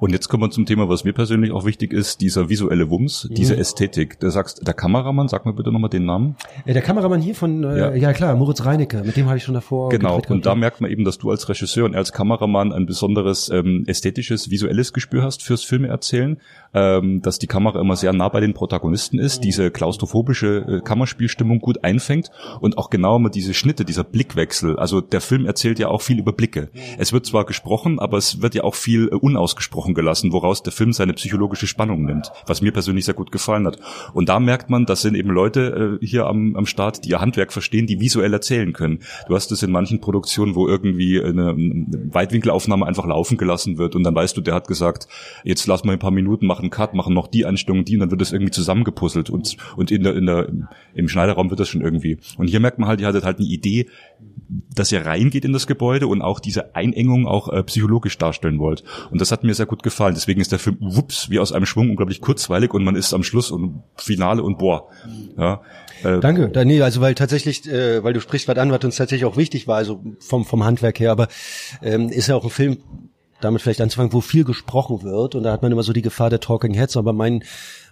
Und 0.02 0.14
jetzt 0.14 0.30
kommen 0.30 0.42
wir 0.42 0.50
zum 0.50 0.66
Thema, 0.66 0.90
was 0.90 1.04
mir 1.04 1.14
persönlich 1.14 1.52
auch 1.52 1.64
wichtig 1.64 1.94
ist, 1.94 2.22
dieser 2.22 2.50
visuelle 2.50 2.90
Wumms, 2.90 3.30
mhm. 3.30 3.36
diese 3.36 3.56
Ästhetik. 3.56 4.20
Du 4.20 4.32
sagst, 4.32 4.66
der 4.66 4.74
Kameramann, 4.74 5.28
sag 5.28 5.46
mir 5.46 5.54
bitte 5.54 5.72
nochmal 5.72 5.92
den 5.92 6.06
Namen. 6.06 6.36
Äh, 6.66 6.74
der 6.74 6.82
Kameramann 6.82 7.22
hier 7.22 7.36
von, 7.36 7.64
äh, 7.64 7.78
ja. 7.78 7.94
ja 7.94 8.12
klar, 8.12 8.36
Moritz 8.36 8.66
Reinecke, 8.66 9.04
mit 9.04 9.16
dem 9.16 9.28
habe 9.28 9.38
ich 9.38 9.44
schon 9.44 9.54
davor 9.54 9.90
Genau, 9.90 10.20
und 10.28 10.48
da 10.48 10.56
merkt 10.56 10.82
man 10.82 10.90
eben, 10.90 11.06
dass 11.06 11.20
du 11.20 11.30
als 11.30 11.48
Regisseur 11.48 11.86
und 11.86 11.96
als 11.96 12.12
Kameramann 12.14 12.74
ein 12.74 12.88
besonderes 12.88 13.50
ähm, 13.50 13.84
ästhetisches, 13.86 14.50
visuelles 14.50 14.92
Gespür 14.92 15.22
hast 15.22 15.44
fürs 15.44 15.64
Filme 15.64 15.90
erzählen. 15.90 16.40
ähm, 16.74 17.22
dass 17.22 17.40
die 17.40 17.48
Kamera 17.48 17.80
immer 17.80 17.96
sehr 17.96 18.14
nah 18.14 18.30
bei 18.30 18.40
den 18.40 18.54
Protagonisten 18.54 19.20
ist, 19.20 19.44
diese 19.44 19.72
klaustrophobische 19.72 20.80
äh, 20.80 20.82
Kammerspielstimmung 20.82 21.60
gut 21.60 21.84
einfängt 21.84 22.32
und 22.60 22.78
auch 22.78 22.90
genau 22.90 23.18
immer 23.18 23.30
diese 23.30 23.54
Schnitte, 23.54 23.86
dieser 23.86 24.04
Blickwechsel. 24.04 24.78
Also 24.78 25.02
der 25.02 25.22
Film 25.22 25.46
erzählt 25.46 25.80
ja 25.80 25.90
auch 25.90 26.02
viel 26.02 26.20
über 26.20 26.34
Blicke. 26.34 26.70
Es 26.98 27.14
wird 27.14 27.26
zwar 27.26 27.46
gesprochen, 27.46 28.00
aber 28.00 28.18
es 28.18 28.42
wird 28.42 28.56
ja 28.56 28.64
auch 28.64 28.76
viel 28.76 29.10
äh, 29.10 29.16
unausgesprochen 29.16 29.91
gelassen, 29.94 30.32
woraus 30.32 30.64
der 30.64 30.74
Film 30.74 30.94
seine 30.94 31.14
psychologische 31.14 31.68
Spannung 31.68 32.06
nimmt, 32.06 32.32
was 32.46 32.62
mir 32.62 32.72
persönlich 32.72 33.06
sehr 33.06 33.14
gut 33.14 33.32
gefallen 33.32 33.66
hat. 33.68 33.80
Und 34.14 34.30
da 34.30 34.40
merkt 34.40 34.70
man, 34.70 34.86
das 34.86 35.02
sind 35.02 35.16
eben 35.16 35.30
Leute 35.30 36.00
äh, 36.02 36.06
hier 36.06 36.26
am, 36.28 36.56
am 36.56 36.66
Start, 36.66 37.06
die 37.06 37.10
ihr 37.10 37.22
Handwerk 37.22 37.54
verstehen, 37.54 37.88
die 37.88 38.00
visuell 38.00 38.34
erzählen 38.34 38.74
können. 38.74 39.00
Du 39.28 39.36
hast 39.36 39.52
es 39.52 39.64
in 39.64 39.72
manchen 39.72 40.02
Produktionen, 40.02 40.56
wo 40.56 40.68
irgendwie 40.68 41.22
eine, 41.22 41.50
eine 41.50 41.86
Weitwinkelaufnahme 42.12 42.86
einfach 42.86 43.06
laufen 43.06 43.38
gelassen 43.38 43.78
wird 43.78 43.96
und 43.96 44.04
dann 44.04 44.16
weißt 44.16 44.36
du, 44.38 44.42
der 44.42 44.54
hat 44.54 44.68
gesagt, 44.68 45.08
jetzt 45.44 45.68
lass 45.68 45.84
mal 45.84 45.94
ein 45.94 46.00
paar 46.00 46.12
Minuten 46.12 46.46
machen, 46.46 46.70
Cut, 46.70 46.94
machen 46.94 47.14
noch 47.14 47.28
die 47.28 47.46
Einstellungen, 47.46 47.86
die 47.86 47.96
und 47.96 48.02
dann 48.02 48.12
wird 48.12 48.22
das 48.22 48.32
irgendwie 48.32 48.52
zusammengepuzzelt 48.52 49.30
und, 49.30 49.58
und 49.76 49.92
in 49.92 50.04
der, 50.04 50.16
in 50.16 50.26
der, 50.26 50.50
im 50.94 51.08
Schneiderraum 51.08 51.50
wird 51.50 51.60
das 51.60 51.70
schon 51.70 51.82
irgendwie. 51.82 52.18
Und 52.38 52.48
hier 52.48 52.60
merkt 52.60 52.80
man 52.80 52.88
halt, 52.88 53.02
ihr 53.02 53.08
hattet 53.08 53.24
halt 53.24 53.38
eine 53.38 53.48
Idee, 53.48 53.88
dass 54.74 54.92
ihr 54.92 55.06
reingeht 55.06 55.46
in 55.46 55.54
das 55.54 55.68
Gebäude 55.68 56.08
und 56.08 56.22
auch 56.22 56.40
diese 56.40 56.76
Einengung 56.76 57.28
auch 57.28 57.50
äh, 57.50 57.64
psychologisch 57.64 58.18
darstellen 58.18 58.60
wollt. 58.60 58.84
Und 59.10 59.22
das 59.22 59.32
hat 59.32 59.44
mir 59.44 59.54
sehr 59.54 59.66
gut 59.66 59.81
gefallen. 59.84 60.16
Deswegen 60.16 60.42
ist 60.42 60.52
der 60.52 60.60
Film 60.60 60.78
wups, 60.80 61.30
wie 61.30 61.40
aus 61.40 61.52
einem 61.52 61.66
Schwung 61.66 61.90
unglaublich 61.90 62.22
kurzweilig 62.22 62.74
und 62.74 62.84
man 62.84 62.96
ist 62.96 63.14
am 63.14 63.24
Schluss 63.24 63.52
und 63.52 63.84
Finale 63.96 64.44
und 64.44 64.58
boah. 64.58 64.90
Ja, 65.38 65.62
äh, 66.04 66.20
Danke. 66.20 66.50
Da, 66.50 66.62
also 66.84 67.02
weil 67.02 67.16
tatsächlich, 67.16 67.68
äh, 67.68 68.04
weil 68.04 68.14
du 68.14 68.22
sprichst 68.22 68.48
was 68.48 68.58
an, 68.58 68.72
was 68.72 68.84
uns 68.84 68.96
tatsächlich 68.96 69.26
auch 69.26 69.38
wichtig 69.38 69.68
war, 69.68 69.78
also 69.78 70.04
vom, 70.20 70.46
vom 70.46 70.64
Handwerk 70.64 71.00
her, 71.00 71.12
aber 71.12 71.28
ähm, 71.82 72.10
ist 72.10 72.28
ja 72.28 72.36
auch 72.36 72.44
ein 72.44 72.50
Film, 72.50 72.78
damit 73.40 73.62
vielleicht 73.62 73.82
anzufangen, 73.82 74.14
wo 74.14 74.22
viel 74.22 74.44
gesprochen 74.44 75.04
wird 75.04 75.36
und 75.36 75.44
da 75.44 75.52
hat 75.52 75.62
man 75.62 75.72
immer 75.72 75.84
so 75.84 75.94
die 75.94 76.02
Gefahr 76.02 76.30
der 76.30 76.40
Talking 76.40 76.74
Heads, 76.74 76.96
aber 76.96 77.14
mein, 77.14 77.44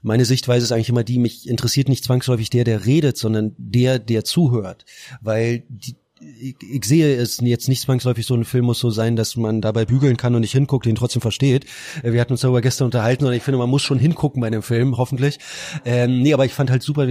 meine 0.01 0.25
Sichtweise 0.25 0.63
ist 0.63 0.72
eigentlich 0.72 0.89
immer 0.89 1.03
die, 1.03 1.19
mich 1.19 1.50
interessiert 1.50 1.89
nicht 1.89 2.03
zwangsläufig 2.03 2.50
der, 2.50 2.63
der 2.63 2.86
redet, 2.86 3.17
sondern 3.17 3.55
der, 3.58 4.00
der 4.00 4.24
zuhört, 4.24 4.86
weil 5.22 5.63
die, 5.69 5.96
ich, 6.39 6.55
ich 6.61 6.85
sehe 6.85 7.15
es 7.15 7.39
jetzt 7.41 7.67
nicht 7.69 7.81
zwangsläufig 7.81 8.25
so 8.25 8.33
ein 8.35 8.45
Film 8.45 8.65
muss 8.65 8.79
so 8.79 8.89
sein, 8.89 9.15
dass 9.15 9.35
man 9.35 9.61
dabei 9.61 9.85
bügeln 9.85 10.17
kann 10.17 10.35
und 10.35 10.41
nicht 10.41 10.51
hinguckt, 10.51 10.85
den 10.85 10.95
trotzdem 10.95 11.21
versteht. 11.21 11.65
Äh, 12.03 12.11
wir 12.11 12.21
hatten 12.21 12.33
uns 12.33 12.41
darüber 12.41 12.61
gestern 12.61 12.85
unterhalten 12.85 13.25
und 13.25 13.33
ich 13.33 13.43
finde, 13.43 13.57
man 13.57 13.69
muss 13.69 13.81
schon 13.81 13.99
hingucken 13.99 14.41
bei 14.41 14.49
dem 14.49 14.61
Film, 14.61 14.97
hoffentlich. 14.97 15.39
Ähm, 15.85 16.21
nee, 16.21 16.33
aber 16.33 16.45
ich 16.45 16.53
fand 16.53 16.71
halt 16.71 16.83
super, 16.83 17.07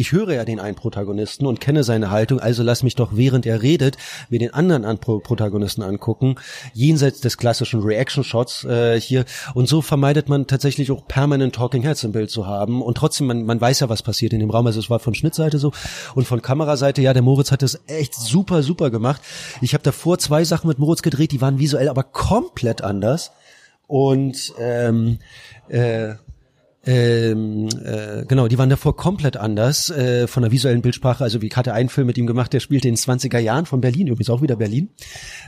ich 0.00 0.12
höre 0.12 0.32
ja 0.32 0.44
den 0.44 0.60
einen 0.60 0.76
Protagonisten 0.76 1.46
und 1.46 1.60
kenne 1.60 1.84
seine 1.84 2.10
Haltung, 2.10 2.40
also 2.40 2.62
lass 2.62 2.82
mich 2.82 2.94
doch, 2.94 3.10
während 3.12 3.44
er 3.44 3.62
redet, 3.62 3.96
mir 4.30 4.38
den 4.38 4.54
anderen 4.54 4.84
an 4.84 4.98
Protagonisten 4.98 5.82
angucken, 5.82 6.36
jenseits 6.72 7.20
des 7.20 7.36
klassischen 7.36 7.82
Reaction-Shots 7.82 8.64
äh, 8.64 9.00
hier. 9.00 9.24
Und 9.54 9.68
so 9.68 9.82
vermeidet 9.82 10.28
man 10.28 10.46
tatsächlich 10.46 10.90
auch 10.90 11.06
permanent 11.06 11.54
Talking 11.54 11.82
Heads 11.82 12.04
im 12.04 12.12
Bild 12.12 12.30
zu 12.30 12.46
haben. 12.46 12.82
Und 12.82 12.96
trotzdem, 12.96 13.26
man, 13.26 13.44
man 13.44 13.60
weiß 13.60 13.80
ja, 13.80 13.88
was 13.88 14.02
passiert 14.02 14.32
in 14.32 14.40
dem 14.40 14.50
Raum. 14.50 14.66
Also 14.66 14.80
es 14.80 14.90
war 14.90 15.00
von 15.00 15.14
Schnittseite 15.14 15.58
so 15.58 15.72
und 16.14 16.26
von 16.26 16.40
Kameraseite, 16.40 17.02
ja, 17.02 17.12
der 17.12 17.22
Moritz 17.22 17.50
hat 17.50 17.62
das 17.62 17.80
echt 17.86 18.14
super, 18.14 18.49
super 18.62 18.90
gemacht. 18.90 19.22
Ich 19.60 19.74
habe 19.74 19.82
davor 19.82 20.18
zwei 20.18 20.44
Sachen 20.44 20.68
mit 20.68 20.78
Moritz 20.78 21.02
gedreht, 21.02 21.32
die 21.32 21.40
waren 21.40 21.58
visuell 21.58 21.88
aber 21.88 22.02
komplett 22.02 22.82
anders. 22.82 23.32
Und 23.86 24.52
ähm, 24.58 25.18
äh, 25.68 26.14
ähm, 26.86 27.68
äh, 27.84 28.24
genau, 28.26 28.48
die 28.48 28.56
waren 28.56 28.70
davor 28.70 28.96
komplett 28.96 29.36
anders 29.36 29.90
äh, 29.90 30.26
von 30.26 30.42
der 30.42 30.50
visuellen 30.50 30.80
Bildsprache. 30.80 31.22
Also 31.22 31.42
wie 31.42 31.50
hatte 31.50 31.74
einen 31.74 31.90
Film 31.90 32.06
mit 32.06 32.16
ihm 32.16 32.26
gemacht, 32.26 32.54
der 32.54 32.60
spielte 32.60 32.88
in 32.88 32.94
den 32.94 32.98
20er 32.98 33.38
Jahren 33.38 33.66
von 33.66 33.82
Berlin, 33.82 34.06
übrigens 34.06 34.30
auch 34.30 34.40
wieder 34.40 34.56
Berlin. 34.56 34.88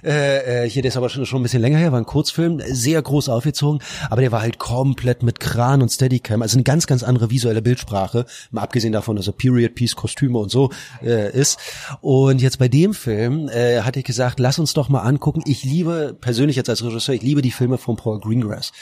Äh, 0.05 0.65
äh, 0.65 0.69
hier, 0.69 0.83
der 0.83 0.91
ist 0.91 0.99
aber 0.99 1.09
schon, 1.09 1.25
schon 1.25 1.41
ein 1.41 1.45
bisschen 1.45 1.62
länger 1.62 1.79
her, 1.79 1.91
war 1.91 1.99
ein 1.99 2.05
Kurzfilm, 2.05 2.61
sehr 2.67 3.01
groß 3.01 3.31
aufgezogen, 3.31 3.81
aber 4.11 4.21
der 4.21 4.31
war 4.31 4.43
halt 4.43 4.59
komplett 4.59 5.23
mit 5.23 5.41
Kran 5.41 5.81
und 5.81 5.89
Steadicam, 5.89 6.43
also 6.43 6.57
eine 6.57 6.65
ganz, 6.65 6.87
ganz 6.87 7.03
andere 7.03 7.31
visuelle 7.31 7.62
Bildsprache, 7.62 8.27
mal 8.51 8.61
abgesehen 8.61 8.93
davon, 8.93 9.17
dass 9.17 9.27
er 9.27 9.33
Period 9.33 9.75
Piece 9.75 9.97
Kostüme 9.97 10.39
und 10.39 10.51
so 10.51 10.71
äh, 11.03 11.33
ist. 11.33 11.59
Und 12.03 12.43
jetzt 12.43 12.59
bei 12.59 12.69
dem 12.69 12.93
Film 12.93 13.49
äh, 13.49 13.81
hatte 13.81 14.01
ich 14.01 14.05
gesagt, 14.05 14.39
lass 14.39 14.59
uns 14.59 14.75
doch 14.75 14.91
mal 14.91 15.01
angucken. 15.01 15.43
Ich 15.47 15.65
liebe 15.65 16.15
persönlich 16.21 16.57
jetzt 16.57 16.69
als 16.69 16.85
Regisseur, 16.85 17.15
ich 17.15 17.23
liebe 17.23 17.41
die 17.41 17.53
Filme 17.53 17.79
von 17.79 17.97
Paul 17.97 18.21
Greengrass. 18.21 18.73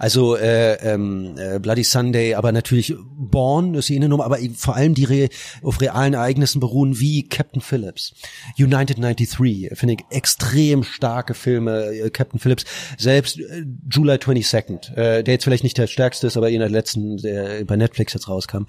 Also 0.00 0.34
äh, 0.36 0.74
ähm, 0.74 1.36
äh, 1.36 1.60
Bloody 1.60 1.84
Sun 1.84 1.99
Sunday, 2.00 2.34
aber 2.34 2.52
natürlich 2.52 2.94
Born 2.98 3.74
ist 3.74 3.88
die 3.88 3.96
Innennummer, 3.96 4.24
aber 4.24 4.38
vor 4.56 4.74
allem 4.74 4.94
die 4.94 5.04
Re 5.04 5.28
auf 5.62 5.80
realen 5.80 6.14
Ereignissen 6.14 6.60
beruhen 6.60 6.98
wie 6.98 7.28
Captain 7.28 7.60
Phillips. 7.60 8.14
United 8.58 8.98
93, 8.98 9.70
finde 9.78 9.94
ich 9.94 10.04
extrem 10.10 10.82
starke 10.82 11.34
Filme, 11.34 11.84
äh, 11.86 12.10
Captain 12.10 12.40
Phillips, 12.40 12.64
selbst 12.96 13.38
äh, 13.38 13.64
July 13.90 14.14
22nd, 14.14 14.94
äh, 14.96 15.22
der 15.22 15.34
jetzt 15.34 15.44
vielleicht 15.44 15.64
nicht 15.64 15.76
der 15.76 15.86
stärkste 15.86 16.26
ist, 16.26 16.36
aber 16.36 16.46
einer 16.46 16.58
der 16.60 16.70
letzten, 16.70 17.18
der 17.18 17.64
bei 17.64 17.76
Netflix 17.76 18.14
jetzt 18.14 18.28
rauskam. 18.28 18.64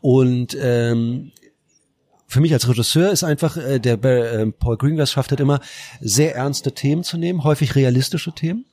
Und 0.00 0.56
ähm, 0.60 1.32
für 2.32 2.40
mich 2.40 2.52
als 2.54 2.66
Regisseur 2.68 3.10
ist 3.10 3.24
einfach, 3.24 3.56
äh, 3.56 3.78
der 3.78 4.02
äh, 4.02 4.46
Paul 4.50 4.78
Greengrass 4.78 5.12
schafft 5.12 5.30
halt 5.30 5.40
immer, 5.40 5.60
sehr 6.00 6.34
ernste 6.34 6.72
Themen 6.72 7.04
zu 7.04 7.18
nehmen, 7.18 7.44
häufig 7.44 7.74
realistische 7.74 8.32
Themen, 8.32 8.64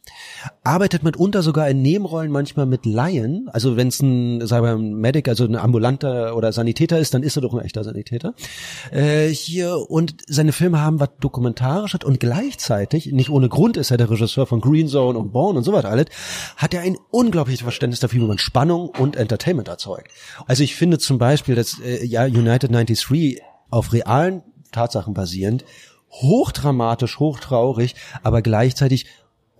arbeitet 0.63 1.03
mitunter 1.03 1.43
sogar 1.43 1.69
in 1.69 1.81
Nebenrollen 1.81 2.31
manchmal 2.31 2.65
mit 2.65 2.85
Laien, 2.85 3.49
also 3.51 3.75
wenn 3.75 3.89
es 3.89 4.01
ein, 4.01 4.47
sagen 4.47 4.65
wir, 4.65 4.71
ein 4.71 4.93
Medic, 4.95 5.27
also 5.27 5.43
ein 5.43 5.57
ambulanter 5.57 6.35
oder 6.37 6.53
Sanitäter 6.53 6.99
ist, 6.99 7.13
dann 7.13 7.21
ist 7.21 7.35
er 7.35 7.41
doch 7.41 7.53
ein 7.53 7.59
echter 7.59 7.83
Sanitäter. 7.83 8.33
Äh, 8.91 9.27
hier, 9.27 9.75
und 9.89 10.15
seine 10.27 10.53
Filme 10.53 10.79
haben 10.79 11.01
was 11.01 11.09
Dokumentarisches 11.19 12.05
und 12.05 12.21
gleichzeitig, 12.21 13.11
nicht 13.11 13.29
ohne 13.29 13.49
Grund 13.49 13.75
ist 13.75 13.91
er 13.91 13.97
der 13.97 14.09
Regisseur 14.09 14.47
von 14.47 14.61
Green 14.61 14.87
Zone 14.87 15.19
und 15.19 15.33
Born 15.33 15.57
und 15.57 15.63
so 15.63 15.73
weiter 15.73 15.89
alles, 15.89 16.05
hat 16.55 16.73
er 16.73 16.81
ein 16.81 16.97
unglaubliches 17.11 17.61
Verständnis 17.61 17.99
dafür, 17.99 18.21
wie 18.21 18.27
man 18.27 18.37
Spannung 18.37 18.87
und 18.87 19.17
Entertainment 19.17 19.67
erzeugt. 19.67 20.11
Also 20.47 20.63
ich 20.63 20.75
finde 20.75 20.97
zum 20.97 21.17
Beispiel, 21.17 21.55
dass 21.55 21.77
äh, 21.79 22.05
ja 22.05 22.23
United 22.23 22.71
93 22.71 22.99
auf 23.69 23.93
realen 23.93 24.43
Tatsachen 24.71 25.13
basierend, 25.13 25.65
hochdramatisch, 26.11 27.19
hochtraurig, 27.19 27.95
aber 28.23 28.41
gleichzeitig 28.41 29.05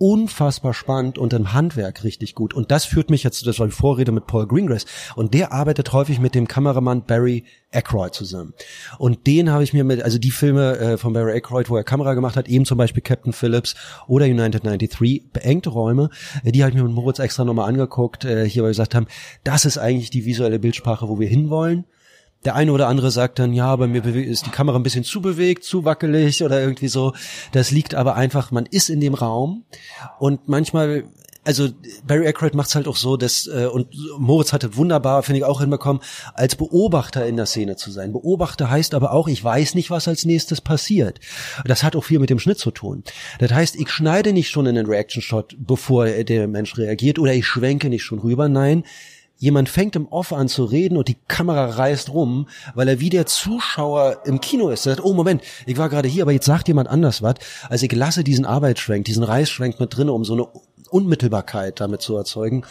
unfassbar 0.00 0.72
spannend 0.72 1.18
und 1.18 1.34
im 1.34 1.52
Handwerk 1.52 2.04
richtig 2.04 2.34
gut. 2.34 2.54
Und 2.54 2.70
das 2.70 2.86
führt 2.86 3.10
mich 3.10 3.22
jetzt, 3.22 3.46
das 3.46 3.58
war 3.58 3.66
die 3.66 3.72
Vorrede 3.72 4.12
mit 4.12 4.26
Paul 4.26 4.46
Greengrass. 4.46 4.86
Und 5.14 5.34
der 5.34 5.52
arbeitet 5.52 5.92
häufig 5.92 6.20
mit 6.20 6.34
dem 6.34 6.48
Kameramann 6.48 7.04
Barry 7.04 7.44
Aykroyd 7.70 8.14
zusammen. 8.14 8.54
Und 8.96 9.26
den 9.26 9.50
habe 9.50 9.62
ich 9.62 9.74
mir 9.74 9.84
mit, 9.84 10.02
also 10.02 10.18
die 10.18 10.30
Filme 10.30 10.78
äh, 10.78 10.96
von 10.96 11.12
Barry 11.12 11.32
Aykroyd, 11.32 11.68
wo 11.68 11.76
er 11.76 11.84
Kamera 11.84 12.14
gemacht 12.14 12.36
hat, 12.36 12.48
eben 12.48 12.64
zum 12.64 12.78
Beispiel 12.78 13.02
Captain 13.02 13.34
Phillips 13.34 13.74
oder 14.08 14.24
United 14.24 14.64
93, 14.64 15.32
beengte 15.34 15.68
Räume, 15.68 16.08
äh, 16.44 16.50
die 16.50 16.62
habe 16.62 16.70
ich 16.70 16.76
mir 16.78 16.84
mit 16.84 16.94
Moritz 16.94 17.18
extra 17.18 17.44
nochmal 17.44 17.68
angeguckt, 17.68 18.24
äh, 18.24 18.48
hier, 18.48 18.62
weil 18.62 18.68
wir 18.68 18.72
gesagt 18.72 18.94
haben, 18.94 19.06
das 19.44 19.66
ist 19.66 19.76
eigentlich 19.76 20.08
die 20.08 20.24
visuelle 20.24 20.58
Bildsprache, 20.58 21.10
wo 21.10 21.20
wir 21.20 21.28
hinwollen. 21.28 21.84
Der 22.44 22.54
eine 22.54 22.72
oder 22.72 22.88
andere 22.88 23.10
sagt 23.10 23.38
dann, 23.38 23.52
ja, 23.52 23.74
bei 23.76 23.86
mir 23.86 24.04
ist 24.04 24.46
die 24.46 24.50
Kamera 24.50 24.76
ein 24.76 24.82
bisschen 24.82 25.04
zu 25.04 25.20
bewegt, 25.20 25.64
zu 25.64 25.84
wackelig 25.84 26.42
oder 26.42 26.60
irgendwie 26.60 26.88
so. 26.88 27.12
Das 27.52 27.70
liegt 27.70 27.94
aber 27.94 28.14
einfach, 28.14 28.50
man 28.50 28.66
ist 28.66 28.88
in 28.88 29.00
dem 29.00 29.14
Raum 29.14 29.64
und 30.18 30.48
manchmal 30.48 31.04
also 31.44 31.68
Barry 32.06 32.26
Aykroyd 32.26 32.54
macht 32.54 32.68
es 32.68 32.74
halt 32.74 32.86
auch 32.86 32.96
so, 32.96 33.16
dass 33.16 33.46
äh, 33.46 33.66
und 33.66 33.88
Moritz 34.18 34.52
hatte 34.52 34.76
wunderbar, 34.76 35.22
finde 35.22 35.38
ich 35.38 35.44
auch 35.44 35.60
hinbekommen, 35.60 36.02
als 36.34 36.54
Beobachter 36.54 37.26
in 37.26 37.36
der 37.36 37.46
Szene 37.46 37.76
zu 37.76 37.90
sein. 37.90 38.12
Beobachter 38.12 38.70
heißt 38.70 38.94
aber 38.94 39.12
auch, 39.12 39.26
ich 39.26 39.42
weiß 39.42 39.74
nicht, 39.74 39.90
was 39.90 40.06
als 40.06 40.24
nächstes 40.24 40.60
passiert. 40.60 41.18
Das 41.64 41.82
hat 41.82 41.96
auch 41.96 42.04
viel 42.04 42.18
mit 42.18 42.30
dem 42.30 42.38
Schnitt 42.38 42.58
zu 42.58 42.70
tun. 42.70 43.04
Das 43.38 43.52
heißt, 43.52 43.76
ich 43.76 43.88
schneide 43.88 44.32
nicht 44.32 44.50
schon 44.50 44.66
in 44.66 44.74
den 44.74 44.86
Reaction 44.86 45.22
Shot, 45.22 45.56
bevor 45.58 46.06
der 46.06 46.46
Mensch 46.46 46.76
reagiert, 46.76 47.18
oder 47.18 47.32
ich 47.32 47.46
schwenke 47.46 47.88
nicht 47.88 48.04
schon 48.04 48.18
rüber. 48.18 48.48
Nein, 48.48 48.84
jemand 49.40 49.68
fängt 49.68 49.96
im 49.96 50.06
Off 50.06 50.32
an 50.32 50.48
zu 50.48 50.64
reden 50.64 50.96
und 50.96 51.08
die 51.08 51.16
Kamera 51.26 51.64
reißt 51.64 52.10
rum, 52.10 52.46
weil 52.74 52.88
er 52.88 53.00
wie 53.00 53.08
der 53.08 53.26
Zuschauer 53.26 54.22
im 54.26 54.40
Kino 54.40 54.68
ist. 54.68 54.86
Er 54.86 54.94
sagt, 54.94 55.04
oh 55.04 55.14
Moment, 55.14 55.42
ich 55.66 55.78
war 55.78 55.88
gerade 55.88 56.08
hier, 56.08 56.22
aber 56.22 56.32
jetzt 56.32 56.44
sagt 56.44 56.68
jemand 56.68 56.88
anders 56.88 57.22
was. 57.22 57.34
Also 57.68 57.86
ich 57.86 57.92
lasse 57.92 58.22
diesen 58.22 58.44
Arbeitsschwenk, 58.44 59.06
diesen 59.06 59.24
Reißschwenk 59.24 59.80
mit 59.80 59.96
drin, 59.96 60.10
um 60.10 60.24
so 60.24 60.34
eine 60.34 60.46
Unmittelbarkeit 60.90 61.80
damit 61.80 62.02
zu 62.02 62.16
erzeugen. 62.16 62.64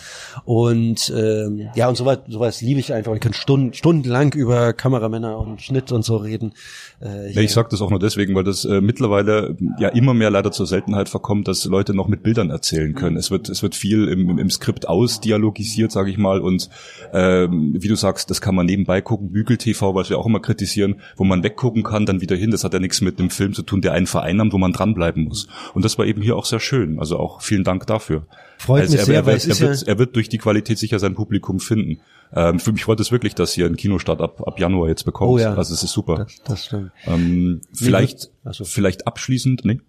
Und 0.45 1.11
ähm, 1.15 1.69
ja, 1.75 1.87
und 1.89 1.95
sowas, 1.95 2.19
sowas 2.27 2.61
liebe 2.61 2.79
ich 2.79 2.93
einfach. 2.93 3.13
Ich 3.13 3.21
kann 3.21 3.33
stunden, 3.33 3.73
stundenlang 3.73 4.33
über 4.33 4.73
Kameramänner 4.73 5.37
und 5.39 5.61
Schnitt 5.61 5.91
und 5.91 6.03
so 6.03 6.17
reden. 6.17 6.53
Äh, 7.01 7.31
ja, 7.31 7.41
ich 7.41 7.51
sage 7.51 7.69
das 7.71 7.81
auch 7.81 7.89
nur 7.89 7.99
deswegen, 7.99 8.35
weil 8.35 8.43
das 8.43 8.65
äh, 8.65 8.81
mittlerweile 8.81 9.57
ja 9.79 9.89
immer 9.89 10.13
mehr 10.13 10.29
leider 10.29 10.51
zur 10.51 10.67
Seltenheit 10.67 11.09
verkommt, 11.09 11.47
dass 11.47 11.65
Leute 11.65 11.93
noch 11.93 12.07
mit 12.07 12.23
Bildern 12.23 12.49
erzählen 12.49 12.93
können. 12.93 13.13
Mhm. 13.13 13.19
Es 13.19 13.31
wird 13.31 13.49
es 13.49 13.63
wird 13.63 13.75
viel 13.75 14.07
im, 14.07 14.37
im 14.37 14.49
Skript 14.49 14.87
ausdialogisiert, 14.87 15.91
sage 15.91 16.11
ich 16.11 16.17
mal. 16.17 16.41
Und 16.41 16.69
ähm, 17.13 17.75
wie 17.77 17.87
du 17.87 17.95
sagst, 17.95 18.29
das 18.29 18.41
kann 18.41 18.55
man 18.55 18.65
nebenbei 18.65 19.01
gucken. 19.01 19.31
Bügel-TV, 19.31 19.95
was 19.95 20.09
wir 20.09 20.17
auch 20.17 20.25
immer 20.25 20.41
kritisieren, 20.41 21.01
wo 21.15 21.23
man 21.23 21.43
weggucken 21.43 21.83
kann, 21.83 22.05
dann 22.05 22.21
wieder 22.21 22.35
hin. 22.35 22.51
Das 22.51 22.63
hat 22.63 22.73
ja 22.73 22.79
nichts 22.79 23.01
mit 23.01 23.19
einem 23.19 23.29
Film 23.29 23.53
zu 23.53 23.63
tun, 23.63 23.81
der 23.81 23.93
einen 23.93 24.07
vereinnahmt, 24.07 24.53
wo 24.53 24.57
man 24.57 24.73
dranbleiben 24.73 25.23
muss. 25.23 25.47
Und 25.73 25.85
das 25.85 25.97
war 25.97 26.05
eben 26.05 26.21
hier 26.21 26.35
auch 26.35 26.45
sehr 26.45 26.59
schön. 26.59 26.99
Also 26.99 27.17
auch 27.17 27.41
vielen 27.41 27.63
Dank 27.63 27.87
dafür 27.87 28.08
dafür. 28.09 28.27
Freut 28.57 28.81
also 28.81 28.91
mich 28.91 28.99
er, 29.01 29.05
sehr, 29.05 29.15
er, 29.15 29.25
weil 29.25 29.37
er, 29.37 29.47
er, 29.47 29.59
wird, 29.59 29.87
er 29.87 29.99
wird 29.99 30.15
durch 30.15 30.29
die 30.29 30.37
Qualität 30.37 30.77
sicher 30.77 30.99
sein 30.99 31.15
Publikum 31.15 31.59
finden. 31.59 32.01
Ähm, 32.33 32.59
für 32.59 32.71
mich 32.71 32.83
freut 32.83 32.99
es 32.99 33.11
wirklich, 33.11 33.35
dass 33.35 33.53
hier 33.53 33.65
ein 33.65 33.75
Kinostart 33.75 34.21
ab, 34.21 34.45
ab 34.45 34.59
Januar 34.59 34.89
jetzt 34.89 35.03
bekommt. 35.03 35.31
Oh 35.31 35.37
ja. 35.37 35.53
Also 35.55 35.73
es 35.73 35.83
ist 35.83 35.93
super. 35.93 36.15
Das, 36.17 36.41
das 36.43 36.65
stimmt. 36.65 36.91
Ähm, 37.05 37.61
vielleicht, 37.73 38.31
also. 38.43 38.65
vielleicht 38.65 39.07
abschließend, 39.07 39.65
nee? 39.65 39.79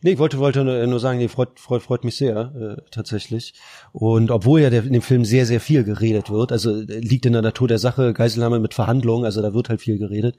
Nee, 0.00 0.12
ich 0.12 0.18
wollte, 0.18 0.38
wollte 0.38 0.62
nur 0.62 1.00
sagen, 1.00 1.18
nee, 1.18 1.26
freut, 1.26 1.58
freut, 1.58 1.82
freut 1.82 2.04
mich 2.04 2.16
sehr, 2.16 2.52
äh, 2.54 2.82
tatsächlich. 2.92 3.54
Und 3.92 4.30
obwohl 4.30 4.60
ja 4.60 4.70
der, 4.70 4.84
in 4.84 4.92
dem 4.92 5.02
Film 5.02 5.24
sehr, 5.24 5.44
sehr 5.44 5.60
viel 5.60 5.82
geredet 5.82 6.30
wird, 6.30 6.52
also 6.52 6.82
äh, 6.82 7.00
liegt 7.00 7.26
in 7.26 7.32
der 7.32 7.42
Natur 7.42 7.66
der 7.66 7.80
Sache, 7.80 8.12
Geiselnahme 8.12 8.60
mit 8.60 8.74
Verhandlungen, 8.74 9.24
also 9.24 9.42
da 9.42 9.54
wird 9.54 9.68
halt 9.70 9.80
viel 9.80 9.98
geredet. 9.98 10.36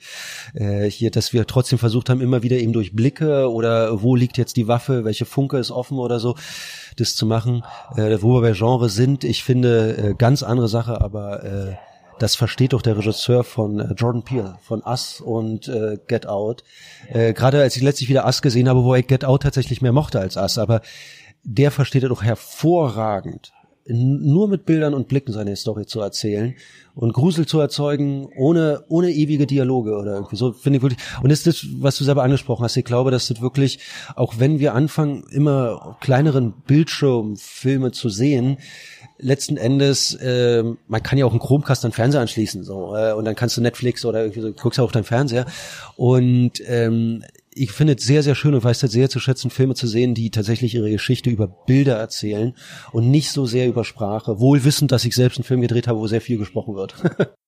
Äh, 0.54 0.90
hier, 0.90 1.12
dass 1.12 1.34
wir 1.34 1.46
trotzdem 1.46 1.78
versucht 1.78 2.10
haben, 2.10 2.22
immer 2.22 2.42
wieder 2.42 2.56
eben 2.58 2.72
durch 2.72 2.96
Blicke 2.96 3.52
oder 3.52 4.02
wo 4.02 4.16
liegt 4.16 4.38
jetzt 4.38 4.56
die 4.56 4.70
Waffe, 4.70 5.04
welche 5.04 5.26
Funke 5.26 5.58
ist 5.58 5.72
offen 5.72 5.98
oder 5.98 6.22
so, 6.22 6.36
das 6.96 7.16
zu 7.16 7.26
machen. 7.26 7.64
Äh, 7.98 8.18
wo 8.22 8.36
wir 8.36 8.42
bei 8.42 8.54
Genre 8.54 8.88
sind, 8.88 9.26
ich 9.26 9.44
finde, 9.44 9.98
äh, 9.98 10.14
ganz 10.18 10.42
andere 10.42 10.70
Sache, 10.70 11.02
aber 11.02 11.44
äh, 11.44 11.89
das 12.20 12.36
versteht 12.36 12.74
doch 12.74 12.82
der 12.82 12.98
Regisseur 12.98 13.44
von 13.44 13.80
äh, 13.80 13.94
Jordan 13.94 14.24
Peele, 14.24 14.58
von 14.62 14.84
Us 14.84 15.22
und 15.22 15.68
äh, 15.68 15.98
Get 16.08 16.28
Out. 16.28 16.64
Äh, 17.12 17.34
Gerade 17.34 17.62
als 17.62 17.76
ich 17.76 17.82
letztlich 17.82 18.10
wieder 18.10 18.26
Us 18.26 18.42
gesehen 18.42 18.70
habe, 18.70 18.84
wo 18.84 18.94
ich 18.96 19.08
Get 19.08 19.26
Out 19.26 19.44
tatsächlich 19.44 19.82
mehr 19.82 19.94
mochte 19.94 20.20
als 20.20 20.38
Us, 20.38 20.58
aber 20.58 20.82
der 21.44 21.72
versteht 21.72 22.04
er 22.04 22.10
doch 22.10 22.24
hervorragend, 22.24 23.54
nur 23.92 24.48
mit 24.48 24.66
Bildern 24.66 24.94
und 24.94 25.08
Blicken 25.08 25.34
seine 25.34 25.56
Story 25.56 25.86
zu 25.86 26.00
erzählen 26.00 26.54
und 26.94 27.14
Grusel 27.14 27.48
zu 27.48 27.60
erzeugen, 27.60 28.28
ohne, 28.38 28.84
ohne 28.88 29.10
ewige 29.12 29.48
Dialoge 29.48 29.98
oder 29.98 30.16
irgendwie 30.16 30.36
so, 30.36 30.52
finde 30.52 30.78
ich 30.78 30.84
wirklich. 30.84 31.02
Und 31.24 31.32
das 31.32 31.40
ist 31.40 31.48
das, 31.48 31.70
was 31.80 31.98
du 31.98 32.04
selber 32.04 32.24
angesprochen 32.24 32.64
hast. 32.64 32.78
Ich 32.78 32.86
glaube, 32.86 33.10
dass 33.10 33.30
das 33.30 33.42
wirklich, 33.42 33.80
auch 34.16 34.36
wenn 34.38 34.60
wir 34.60 34.76
anfangen, 34.76 35.24
immer 35.32 35.98
kleineren 36.02 36.54
Bildschirmfilme 36.68 37.92
zu 37.92 38.10
sehen, 38.10 38.58
letzten 39.20 39.58
Endes, 39.58 40.16
äh, 40.16 40.64
man 40.88 41.04
kann 41.04 41.18
ja 41.18 41.26
auch 41.26 41.32
einen 41.32 41.40
Chromecast 41.40 41.86
an 41.86 41.92
Fernseher 41.92 42.22
anschließen, 42.22 42.64
so, 42.64 42.96
äh, 42.96 43.14
und 43.14 43.26
dann 43.26 43.36
kannst 43.36 43.58
du 43.58 43.62
Netflix 43.62 44.06
oder 44.06 44.22
irgendwie 44.22 44.42
so, 44.42 44.54
guckst 44.54 44.78
ja 44.78 44.84
auf 44.84 44.92
deinen 44.92 45.04
Fernseher. 45.04 45.46
Und 45.96 46.62
ähm, 46.66 47.24
ich 47.52 47.72
finde 47.72 47.96
es 47.96 48.04
sehr, 48.04 48.24
sehr 48.24 48.36
schön 48.36 48.54
und 48.54 48.64
weiß 48.64 48.80
das 48.80 48.92
sehr 48.92 49.10
zu 49.10 49.20
schätzen, 49.20 49.50
Filme 49.50 49.76
zu 49.76 49.88
sehen, 49.88 50.14
die 50.14 50.32
tatsächlich 50.32 50.76
ihre 50.76 50.90
Geschichte 50.90 51.30
über 51.30 51.48
Bilder 51.48 51.98
erzählen 51.98 52.56
und 52.92 53.12
nicht 53.12 53.32
so 53.32 53.46
sehr 53.46 53.68
über 53.68 53.84
Sprache. 53.84 54.40
Wohl 54.40 54.64
wissend, 54.64 54.92
dass 54.92 55.06
ich 55.06 55.16
selbst 55.16 55.38
einen 55.38 55.46
Film 55.46 55.62
gedreht 55.62 55.88
habe, 55.88 56.00
wo 56.00 56.08
sehr 56.08 56.22
viel 56.22 56.38
gesprochen 56.38 56.76
wird. 56.76 56.96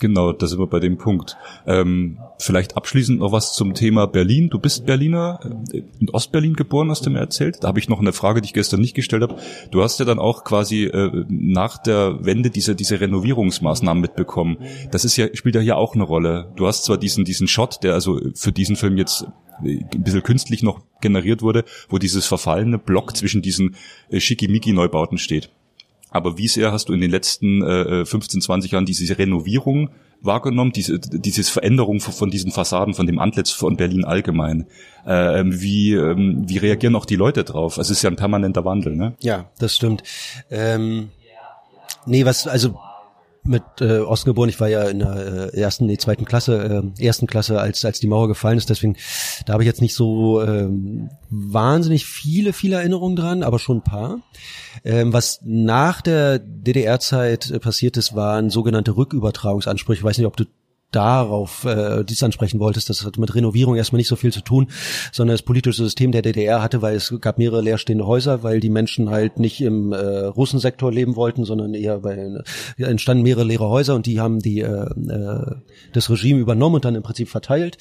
Genau, 0.00 0.32
da 0.32 0.46
sind 0.46 0.58
wir 0.58 0.66
bei 0.66 0.80
dem 0.80 0.96
Punkt. 0.96 1.36
Ähm, 1.66 2.18
vielleicht 2.38 2.74
abschließend 2.74 3.20
noch 3.20 3.32
was 3.32 3.52
zum 3.52 3.74
Thema 3.74 4.06
Berlin. 4.06 4.48
Du 4.48 4.58
bist 4.58 4.86
Berliner, 4.86 5.40
äh, 5.72 5.82
in 6.00 6.08
Ostberlin 6.08 6.54
geboren, 6.54 6.90
hast 6.90 7.04
du 7.04 7.10
mir 7.10 7.18
erzählt. 7.18 7.58
Da 7.60 7.68
habe 7.68 7.78
ich 7.78 7.90
noch 7.90 8.00
eine 8.00 8.14
Frage, 8.14 8.40
die 8.40 8.46
ich 8.46 8.54
gestern 8.54 8.80
nicht 8.80 8.94
gestellt 8.94 9.22
habe. 9.22 9.36
Du 9.70 9.82
hast 9.82 10.00
ja 10.00 10.06
dann 10.06 10.18
auch 10.18 10.42
quasi 10.42 10.84
äh, 10.84 11.24
nach 11.28 11.76
der 11.76 12.24
Wende 12.24 12.48
diese, 12.48 12.74
diese 12.74 12.98
Renovierungsmaßnahmen 12.98 14.00
mitbekommen. 14.00 14.56
Das 14.90 15.04
ist 15.04 15.18
ja, 15.18 15.26
spielt 15.34 15.54
ja 15.54 15.60
hier 15.60 15.76
auch 15.76 15.94
eine 15.94 16.04
Rolle. 16.04 16.50
Du 16.56 16.66
hast 16.66 16.84
zwar 16.84 16.96
diesen, 16.96 17.26
diesen 17.26 17.46
Shot, 17.46 17.82
der 17.82 17.92
also 17.92 18.18
für 18.34 18.52
diesen 18.52 18.76
Film 18.76 18.96
jetzt 18.96 19.26
äh, 19.62 19.84
ein 19.92 20.02
bisschen 20.02 20.22
künstlich 20.22 20.62
noch 20.62 20.80
generiert 21.02 21.42
wurde, 21.42 21.64
wo 21.90 21.98
dieses 21.98 22.24
verfallene 22.24 22.78
Block 22.78 23.14
zwischen 23.14 23.42
diesen 23.42 23.76
äh, 24.08 24.18
Schickimicki-Neubauten 24.18 25.18
steht. 25.18 25.50
Aber 26.10 26.38
wie 26.38 26.48
sehr 26.48 26.72
hast 26.72 26.88
du 26.88 26.92
in 26.92 27.00
den 27.00 27.10
letzten 27.10 27.62
äh, 27.62 28.04
15, 28.04 28.40
20 28.40 28.72
Jahren 28.72 28.86
diese 28.86 29.18
Renovierung 29.18 29.90
wahrgenommen, 30.22 30.72
diese, 30.72 30.98
diese 30.98 31.44
Veränderung 31.44 32.00
von 32.00 32.30
diesen 32.30 32.52
Fassaden, 32.52 32.94
von 32.94 33.06
dem 33.06 33.18
Antlitz 33.18 33.50
von 33.50 33.76
Berlin 33.76 34.04
allgemein? 34.04 34.66
Äh, 35.06 35.44
wie, 35.46 35.94
ähm, 35.94 36.44
wie 36.46 36.58
reagieren 36.58 36.96
auch 36.96 37.06
die 37.06 37.16
Leute 37.16 37.44
drauf? 37.44 37.78
Also 37.78 37.92
es 37.92 37.98
ist 37.98 38.02
ja 38.02 38.10
ein 38.10 38.16
permanenter 38.16 38.64
Wandel, 38.64 38.96
ne? 38.96 39.14
Ja, 39.20 39.50
das 39.58 39.74
stimmt. 39.74 40.02
Ähm, 40.50 41.10
nee, 42.06 42.24
was, 42.24 42.46
also 42.46 42.78
mit 43.50 43.62
äh, 43.80 43.98
Osten 43.98 44.30
geboren. 44.30 44.48
Ich 44.48 44.60
war 44.60 44.68
ja 44.68 44.84
in 44.84 45.00
der 45.00 45.52
äh, 45.52 45.60
ersten, 45.60 45.86
nee, 45.86 45.98
zweiten 45.98 46.24
Klasse, 46.24 46.82
äh, 46.98 47.04
ersten 47.04 47.26
Klasse, 47.26 47.60
als 47.60 47.84
als 47.84 48.00
die 48.00 48.06
Mauer 48.06 48.28
gefallen 48.28 48.56
ist. 48.56 48.70
Deswegen, 48.70 48.96
da 49.44 49.54
habe 49.54 49.64
ich 49.64 49.66
jetzt 49.66 49.80
nicht 49.80 49.94
so 49.94 50.40
ähm, 50.40 51.10
wahnsinnig 51.28 52.06
viele, 52.06 52.52
viele 52.52 52.76
Erinnerungen 52.76 53.16
dran, 53.16 53.42
aber 53.42 53.58
schon 53.58 53.78
ein 53.78 53.84
paar. 53.84 54.20
Ähm, 54.84 55.12
was 55.12 55.40
nach 55.44 56.00
der 56.00 56.38
DDR-Zeit 56.38 57.50
äh, 57.50 57.58
passiert 57.58 57.96
ist, 57.96 58.14
waren 58.14 58.50
sogenannte 58.50 58.96
Rückübertragungsansprüche. 58.96 59.98
Ich 59.98 60.04
weiß 60.04 60.18
nicht, 60.18 60.26
ob 60.28 60.36
du 60.36 60.44
darauf 60.90 61.64
äh, 61.64 62.04
dies 62.04 62.22
ansprechen 62.22 62.60
wolltest, 62.60 62.90
das 62.90 63.04
hat 63.04 63.18
mit 63.18 63.34
Renovierung 63.34 63.76
erstmal 63.76 63.98
nicht 63.98 64.08
so 64.08 64.16
viel 64.16 64.32
zu 64.32 64.40
tun, 64.40 64.68
sondern 65.12 65.34
das 65.34 65.42
politische 65.42 65.82
System 65.82 66.12
der 66.12 66.22
DDR 66.22 66.62
hatte, 66.62 66.82
weil 66.82 66.96
es 66.96 67.14
gab 67.20 67.38
mehrere 67.38 67.60
leerstehende 67.60 68.06
Häuser, 68.06 68.42
weil 68.42 68.60
die 68.60 68.70
Menschen 68.70 69.10
halt 69.10 69.38
nicht 69.38 69.60
im 69.60 69.92
äh, 69.92 69.96
Russensektor 69.96 70.92
leben 70.92 71.16
wollten, 71.16 71.44
sondern 71.44 71.74
eher 71.74 71.98
bei 72.00 72.16
äh, 72.16 72.82
entstanden 72.82 73.22
mehrere 73.22 73.44
leere 73.44 73.68
Häuser 73.68 73.94
und 73.94 74.06
die 74.06 74.20
haben 74.20 74.40
die 74.40 74.60
äh, 74.60 74.86
äh, 74.86 75.54
das 75.92 76.10
Regime 76.10 76.40
übernommen 76.40 76.76
und 76.76 76.84
dann 76.84 76.94
im 76.94 77.02
Prinzip 77.02 77.28
verteilt 77.28 77.78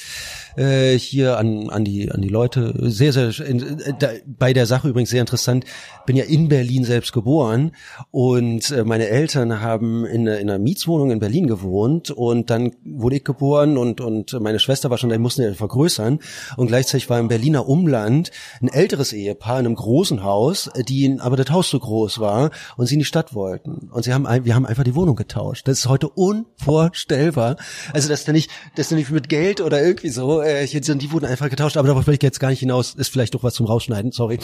äh, 0.55 0.97
hier 0.97 1.37
an 1.37 1.69
an 1.69 1.83
die 1.83 2.11
an 2.11 2.21
die 2.21 2.29
Leute. 2.29 2.73
Sehr 2.77 3.13
sehr 3.13 3.29
äh, 3.39 3.93
da, 3.97 4.09
bei 4.25 4.53
der 4.53 4.65
Sache 4.65 4.87
übrigens 4.87 5.09
sehr 5.09 5.21
interessant. 5.21 5.65
Bin 6.05 6.15
ja 6.15 6.25
in 6.25 6.47
Berlin 6.47 6.83
selbst 6.83 7.11
geboren 7.13 7.71
und 8.11 8.71
äh, 8.71 8.83
meine 8.83 9.07
Eltern 9.07 9.61
haben 9.61 10.05
in, 10.05 10.27
in 10.27 10.49
einer 10.49 10.59
Mietswohnung 10.59 11.11
in 11.11 11.19
Berlin 11.19 11.47
gewohnt 11.47 12.11
und 12.11 12.49
dann 12.49 12.71
wurde 13.01 13.17
ich 13.17 13.23
geboren 13.23 13.77
und, 13.77 14.01
und 14.01 14.33
meine 14.39 14.59
Schwester 14.59 14.89
war 14.89 14.97
schon, 14.97 15.09
da 15.09 15.17
mussten 15.17 15.41
ja 15.41 15.53
vergrößern. 15.53 16.19
Und 16.57 16.67
gleichzeitig 16.67 17.09
war 17.09 17.19
im 17.19 17.27
Berliner 17.27 17.67
Umland 17.67 18.31
ein 18.61 18.67
älteres 18.67 19.13
Ehepaar 19.13 19.59
in 19.59 19.65
einem 19.65 19.75
großen 19.75 20.23
Haus, 20.23 20.69
die 20.87 21.17
aber 21.19 21.37
das 21.37 21.49
Haus 21.49 21.69
so 21.69 21.79
groß 21.79 22.19
war 22.19 22.51
und 22.77 22.87
sie 22.87 22.95
in 22.95 22.99
die 22.99 23.05
Stadt 23.05 23.33
wollten. 23.33 23.89
Und 23.91 24.03
sie 24.03 24.13
haben, 24.13 24.27
wir 24.45 24.55
haben 24.55 24.65
einfach 24.65 24.83
die 24.83 24.95
Wohnung 24.95 25.15
getauscht. 25.15 25.67
Das 25.67 25.79
ist 25.79 25.87
heute 25.87 26.09
unvorstellbar. 26.09 27.57
Also, 27.93 28.09
dass 28.09 28.25
da 28.25 28.31
nicht, 28.31 28.49
dass 28.75 28.89
da 28.89 28.95
nicht 28.95 29.11
mit 29.11 29.29
Geld 29.29 29.61
oder 29.61 29.81
irgendwie 29.81 30.09
so, 30.09 30.41
äh, 30.41 30.65
hier 30.65 30.83
sind 30.83 31.01
die 31.01 31.11
wurden 31.11 31.25
einfach 31.25 31.49
getauscht, 31.49 31.77
aber 31.77 31.87
darauf 31.87 32.07
will 32.07 32.15
ich 32.15 32.23
jetzt 32.23 32.39
gar 32.39 32.49
nicht 32.49 32.59
hinaus. 32.59 32.95
Ist 32.95 33.09
vielleicht 33.09 33.35
doch 33.35 33.43
was 33.43 33.53
zum 33.53 33.65
Rausschneiden, 33.65 34.11
sorry. 34.11 34.39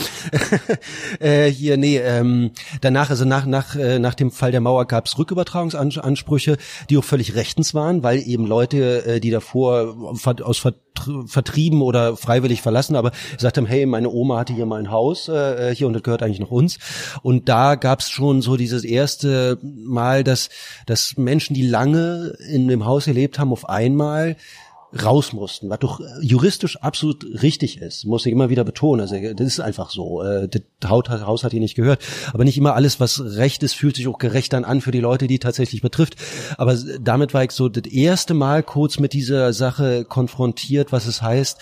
äh, 1.20 1.48
hier, 1.48 1.78
nee, 1.78 1.98
ähm, 1.98 2.52
danach, 2.82 3.10
also 3.10 3.26
nach, 3.26 3.46
nach, 3.46 3.76
äh, 3.76 4.00
nach 4.00 4.15
dem 4.15 4.32
Fall 4.32 4.52
der 4.52 4.62
Mauer 4.62 4.86
gab 4.86 5.06
es 5.06 5.18
Rückübertragungsansprüche, 5.18 6.58
die 6.89 6.98
auch 6.98 7.04
völlig 7.04 7.36
rechtens 7.36 7.74
waren, 7.74 8.04
weil 8.04 8.20
eben 8.26 8.44
Leute, 8.45 9.05
äh, 9.05 9.19
die 9.19 9.31
davor 9.31 9.95
aus 10.43 10.63
vertrieben 11.27 11.81
oder 11.81 12.15
freiwillig 12.15 12.62
verlassen, 12.62 12.95
aber 12.95 13.12
gesagt 13.34 13.58
haben, 13.58 13.65
hey, 13.65 13.86
meine 13.86 14.10
Oma 14.10 14.39
hatte 14.39 14.53
hier 14.53 14.65
mal 14.65 14.79
ein 14.79 14.91
Haus 14.91 15.27
äh, 15.27 15.73
hier 15.75 15.88
und 15.88 15.93
das 15.93 16.03
gehört 16.03 16.23
eigentlich 16.23 16.39
noch 16.39 16.51
uns. 16.51 16.77
Und 17.21 17.49
da 17.49 17.75
gab 17.75 17.99
es 17.99 18.10
schon 18.10 18.41
so 18.41 18.55
dieses 18.55 18.84
erste 18.84 19.60
Mal, 19.62 20.23
dass, 20.23 20.49
dass 20.86 21.17
Menschen, 21.17 21.53
die 21.53 21.67
lange 21.67 22.36
in 22.49 22.67
dem 22.67 22.86
Haus 22.86 23.05
gelebt 23.05 23.39
haben, 23.39 23.51
auf 23.51 23.67
einmal 23.67 24.38
raus 24.93 25.34
mussten, 25.34 25.69
was 25.69 25.80
doch 25.80 26.00
juristisch 26.21 26.78
absolut 26.78 27.26
richtig 27.41 27.82
ist, 27.82 28.06
muss 28.06 28.26
ich 28.26 28.32
immer 28.32 28.50
wieder 28.50 28.63
betonen. 28.63 29.02
Also 29.02 29.15
das 29.34 29.48
ist 29.48 29.60
einfach 29.60 29.89
so. 29.89 30.21
Äh, 30.24 30.48
das 30.48 30.89
Haus 30.89 31.43
hat 31.43 31.52
hier 31.52 31.60
nicht 31.60 31.76
gehört. 31.76 32.02
Aber 32.34 32.43
nicht 32.43 32.58
immer 32.58 32.76
alles, 32.76 33.00
was 33.00 33.21
recht 33.38 33.63
ist, 33.63 33.74
fühlt 33.74 33.95
sich 33.95 34.08
auch 34.08 34.17
gerecht 34.17 34.54
dann 34.54 34.65
an 34.65 34.82
für 34.82 34.91
die 34.91 35.00
Leute, 35.00 35.28
die 35.28 35.39
tatsächlich 35.39 35.82
betrifft. 35.82 36.15
Aber 36.58 36.76
damit 36.76 37.34
war 37.34 37.43
ich 37.43 37.52
so 37.52 37.69
das 37.69 37.91
erste 37.91 38.34
Mal 38.34 38.63
kurz 38.63 39.00
mit 39.00 39.13
dieser 39.13 39.54
Sache 39.54 40.06
konfrontiert, 40.06 40.91
was 40.91 41.08
es 41.08 41.21
heißt, 41.21 41.60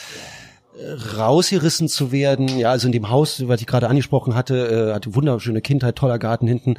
rausgerissen 1.17 1.87
zu 1.87 2.11
werden. 2.11 2.47
Ja, 2.57 2.71
also 2.71 2.87
in 2.87 2.91
dem 2.91 3.09
Haus, 3.09 3.47
was 3.47 3.61
ich 3.61 3.67
gerade 3.67 3.87
angesprochen 3.87 4.35
hatte, 4.35 4.89
äh, 4.89 4.93
hatte 4.93 5.13
wunderschöne 5.15 5.61
Kindheit, 5.61 5.95
toller 5.95 6.17
Garten 6.17 6.47
hinten, 6.47 6.75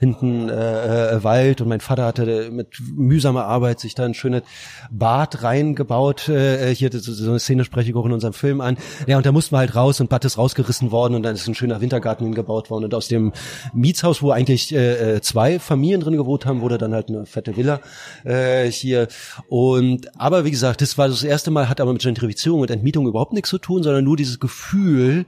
hinten 0.00 0.48
äh, 0.48 1.16
äh, 1.16 1.24
Wald 1.24 1.60
und 1.60 1.68
mein 1.68 1.80
Vater 1.80 2.04
hatte 2.06 2.50
mit 2.50 2.80
mühsamer 2.80 3.44
Arbeit 3.44 3.80
sich 3.80 3.94
da 3.94 4.04
ein 4.04 4.14
schönes 4.14 4.42
Bad 4.90 5.42
reingebaut. 5.42 6.28
Äh, 6.28 6.74
hier 6.74 6.90
so 6.92 7.30
eine 7.30 7.38
Szene 7.38 7.64
spreche 7.64 7.90
ich 7.90 7.96
auch 7.96 8.06
in 8.06 8.12
unserem 8.12 8.34
Film 8.34 8.60
an. 8.60 8.78
Ja, 9.06 9.16
und 9.16 9.24
da 9.24 9.32
mussten 9.32 9.54
wir 9.54 9.58
halt 9.58 9.76
raus 9.76 10.00
und 10.00 10.10
Bad 10.10 10.24
ist 10.24 10.38
rausgerissen 10.38 10.90
worden 10.90 11.14
und 11.14 11.22
dann 11.22 11.34
ist 11.34 11.46
ein 11.46 11.54
schöner 11.54 11.80
Wintergarten 11.80 12.26
hingebaut 12.26 12.70
worden 12.70 12.84
und 12.84 12.94
aus 12.94 13.08
dem 13.08 13.32
Mietshaus, 13.72 14.22
wo 14.22 14.30
eigentlich 14.30 14.74
äh, 14.74 15.16
äh 15.16 15.20
zwei 15.20 15.58
Familien 15.58 16.00
drin 16.00 16.16
gewohnt 16.16 16.46
haben, 16.46 16.60
wurde 16.60 16.78
dann 16.78 16.92
halt 16.92 17.08
eine 17.08 17.26
fette 17.26 17.56
Villa 17.56 17.80
äh, 18.24 18.70
hier. 18.70 19.06
Und 19.48 20.08
aber 20.20 20.44
wie 20.44 20.50
gesagt, 20.50 20.80
das 20.80 20.98
war 20.98 21.08
das 21.08 21.22
erste 21.22 21.50
Mal, 21.50 21.68
hat 21.68 21.80
aber 21.80 21.92
mit 21.92 22.02
Gentrifizierung 22.02 22.60
und 22.60 22.70
Entmietung 22.70 23.06
überhaupt 23.06 23.35
nichts 23.36 23.50
zu 23.50 23.58
tun, 23.58 23.82
sondern 23.82 24.04
nur 24.04 24.16
dieses 24.16 24.40
Gefühl, 24.40 25.26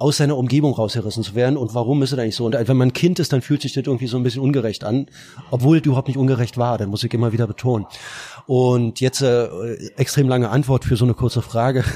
aus 0.00 0.16
seiner 0.16 0.38
Umgebung 0.38 0.72
rausgerissen 0.72 1.22
zu 1.22 1.34
werden 1.34 1.58
und 1.58 1.74
warum 1.74 2.02
ist 2.02 2.12
es 2.12 2.18
eigentlich 2.18 2.34
so? 2.34 2.46
Und 2.46 2.54
wenn 2.54 2.76
man 2.76 2.94
Kind 2.94 3.18
ist, 3.18 3.34
dann 3.34 3.42
fühlt 3.42 3.60
sich 3.60 3.74
das 3.74 3.84
irgendwie 3.84 4.06
so 4.06 4.16
ein 4.16 4.22
bisschen 4.22 4.40
ungerecht 4.40 4.82
an, 4.82 5.06
obwohl 5.50 5.76
es 5.76 5.84
überhaupt 5.84 6.08
nicht 6.08 6.16
ungerecht 6.16 6.56
war, 6.56 6.78
dann 6.78 6.88
muss 6.88 7.04
ich 7.04 7.12
immer 7.12 7.32
wieder 7.32 7.46
betonen. 7.46 7.86
Und 8.46 9.00
jetzt 9.00 9.22
äh, 9.22 9.46
extrem 9.96 10.28
lange 10.28 10.50
Antwort 10.50 10.84
für 10.84 10.96
so 10.96 11.04
eine 11.04 11.14
kurze 11.14 11.42
Frage. 11.42 11.84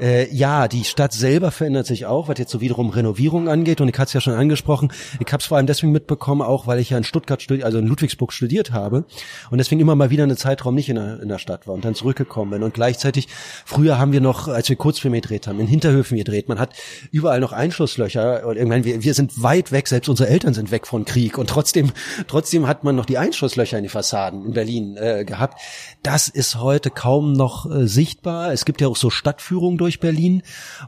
Äh, 0.00 0.32
ja, 0.34 0.68
die 0.68 0.84
Stadt 0.84 1.12
selber 1.12 1.50
verändert 1.50 1.86
sich 1.86 2.06
auch, 2.06 2.28
was 2.28 2.38
jetzt 2.38 2.52
so 2.52 2.60
wiederum 2.60 2.90
Renovierung 2.90 3.48
angeht. 3.48 3.80
Und 3.80 3.88
ich 3.88 3.98
hatte 3.98 4.08
es 4.08 4.12
ja 4.12 4.20
schon 4.20 4.34
angesprochen. 4.34 4.92
Ich 5.18 5.30
habe 5.32 5.40
es 5.40 5.46
vor 5.46 5.56
allem 5.56 5.66
deswegen 5.66 5.92
mitbekommen, 5.92 6.42
auch 6.42 6.66
weil 6.66 6.78
ich 6.78 6.90
ja 6.90 6.98
in 6.98 7.04
Stuttgart, 7.04 7.44
also 7.62 7.78
in 7.78 7.86
Ludwigsburg 7.86 8.32
studiert 8.32 8.72
habe 8.72 9.04
und 9.50 9.58
deswegen 9.58 9.80
immer 9.80 9.96
mal 9.96 10.08
wieder 10.10 10.22
einen 10.22 10.36
Zeitraum 10.36 10.74
nicht 10.74 10.88
in 10.88 10.96
der, 10.96 11.20
in 11.20 11.28
der 11.28 11.38
Stadt 11.38 11.66
war 11.66 11.74
und 11.74 11.84
dann 11.84 11.94
zurückgekommen 11.94 12.52
bin. 12.52 12.62
Und 12.62 12.72
gleichzeitig, 12.72 13.28
früher 13.66 13.98
haben 13.98 14.12
wir 14.12 14.20
noch, 14.20 14.48
als 14.48 14.68
wir 14.68 14.76
Kurzfilme 14.76 15.20
gedreht 15.20 15.46
haben, 15.46 15.60
in 15.60 15.66
Hinterhöfen 15.66 16.16
gedreht. 16.16 16.48
Man 16.48 16.58
hat 16.58 16.70
über 17.10 17.30
überall 17.30 17.40
noch 17.40 17.52
Einschusslöcher. 17.52 18.46
Und 18.46 18.56
irgendwann, 18.56 18.84
wir, 18.84 19.02
wir 19.02 19.14
sind 19.14 19.42
weit 19.42 19.72
weg, 19.72 19.86
selbst 19.86 20.08
unsere 20.08 20.28
Eltern 20.28 20.54
sind 20.54 20.70
weg 20.70 20.86
von 20.86 21.04
Krieg. 21.04 21.38
Und 21.38 21.48
trotzdem, 21.48 21.92
trotzdem 22.26 22.66
hat 22.66 22.82
man 22.82 22.96
noch 22.96 23.06
die 23.06 23.18
Einschusslöcher 23.18 23.76
in 23.76 23.84
die 23.84 23.88
Fassaden 23.88 24.46
in 24.46 24.52
Berlin 24.52 24.96
äh, 24.96 25.24
gehabt. 25.24 25.60
Das 26.02 26.28
ist 26.28 26.56
heute 26.56 26.90
kaum 26.90 27.32
noch 27.32 27.70
äh, 27.70 27.86
sichtbar. 27.86 28.52
Es 28.52 28.64
gibt 28.64 28.80
ja 28.80 28.88
auch 28.88 28.96
so 28.96 29.10
Stadtführungen 29.10 29.78
durch 29.78 30.00
Berlin, 30.00 30.42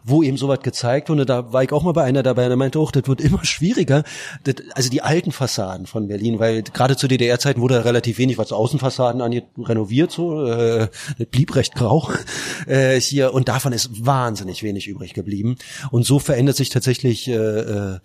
wo 0.04 0.22
eben 0.22 0.36
sowas 0.36 0.60
gezeigt 0.60 1.08
wurde. 1.08 1.26
Da 1.26 1.52
war 1.52 1.62
ich 1.62 1.72
auch 1.72 1.82
mal 1.82 1.92
bei 1.92 2.04
einer 2.04 2.22
dabei, 2.22 2.48
der 2.48 2.56
meinte 2.56 2.78
auch, 2.78 2.90
das 2.90 3.06
wird 3.06 3.20
immer 3.20 3.44
schwieriger. 3.44 4.04
Das, 4.44 4.56
also 4.74 4.90
die 4.90 5.02
alten 5.02 5.32
Fassaden 5.32 5.86
von 5.86 6.08
Berlin, 6.08 6.38
weil 6.38 6.62
gerade 6.62 6.96
zu 6.96 7.08
DDR-Zeiten 7.08 7.60
wurde 7.60 7.84
relativ 7.84 8.18
wenig, 8.18 8.38
was 8.38 8.52
Außenfassaden 8.52 9.20
angeht, 9.20 9.44
renoviert 9.58 10.12
so. 10.12 10.46
Äh, 10.46 10.88
das 11.18 11.26
blieb 11.28 11.54
recht 11.54 11.74
grau 11.74 12.10
äh, 12.66 13.00
hier. 13.00 13.34
Und 13.34 13.48
davon 13.48 13.72
ist 13.72 14.04
wahnsinnig 14.04 14.62
wenig 14.62 14.88
übrig 14.88 15.14
geblieben. 15.14 15.56
Und 15.90 16.04
so 16.04 16.18
verändert 16.18 16.56
sich 16.56 16.70
tatsächlich 16.70 17.28
äh, 17.28 17.34
äh, 17.34 17.98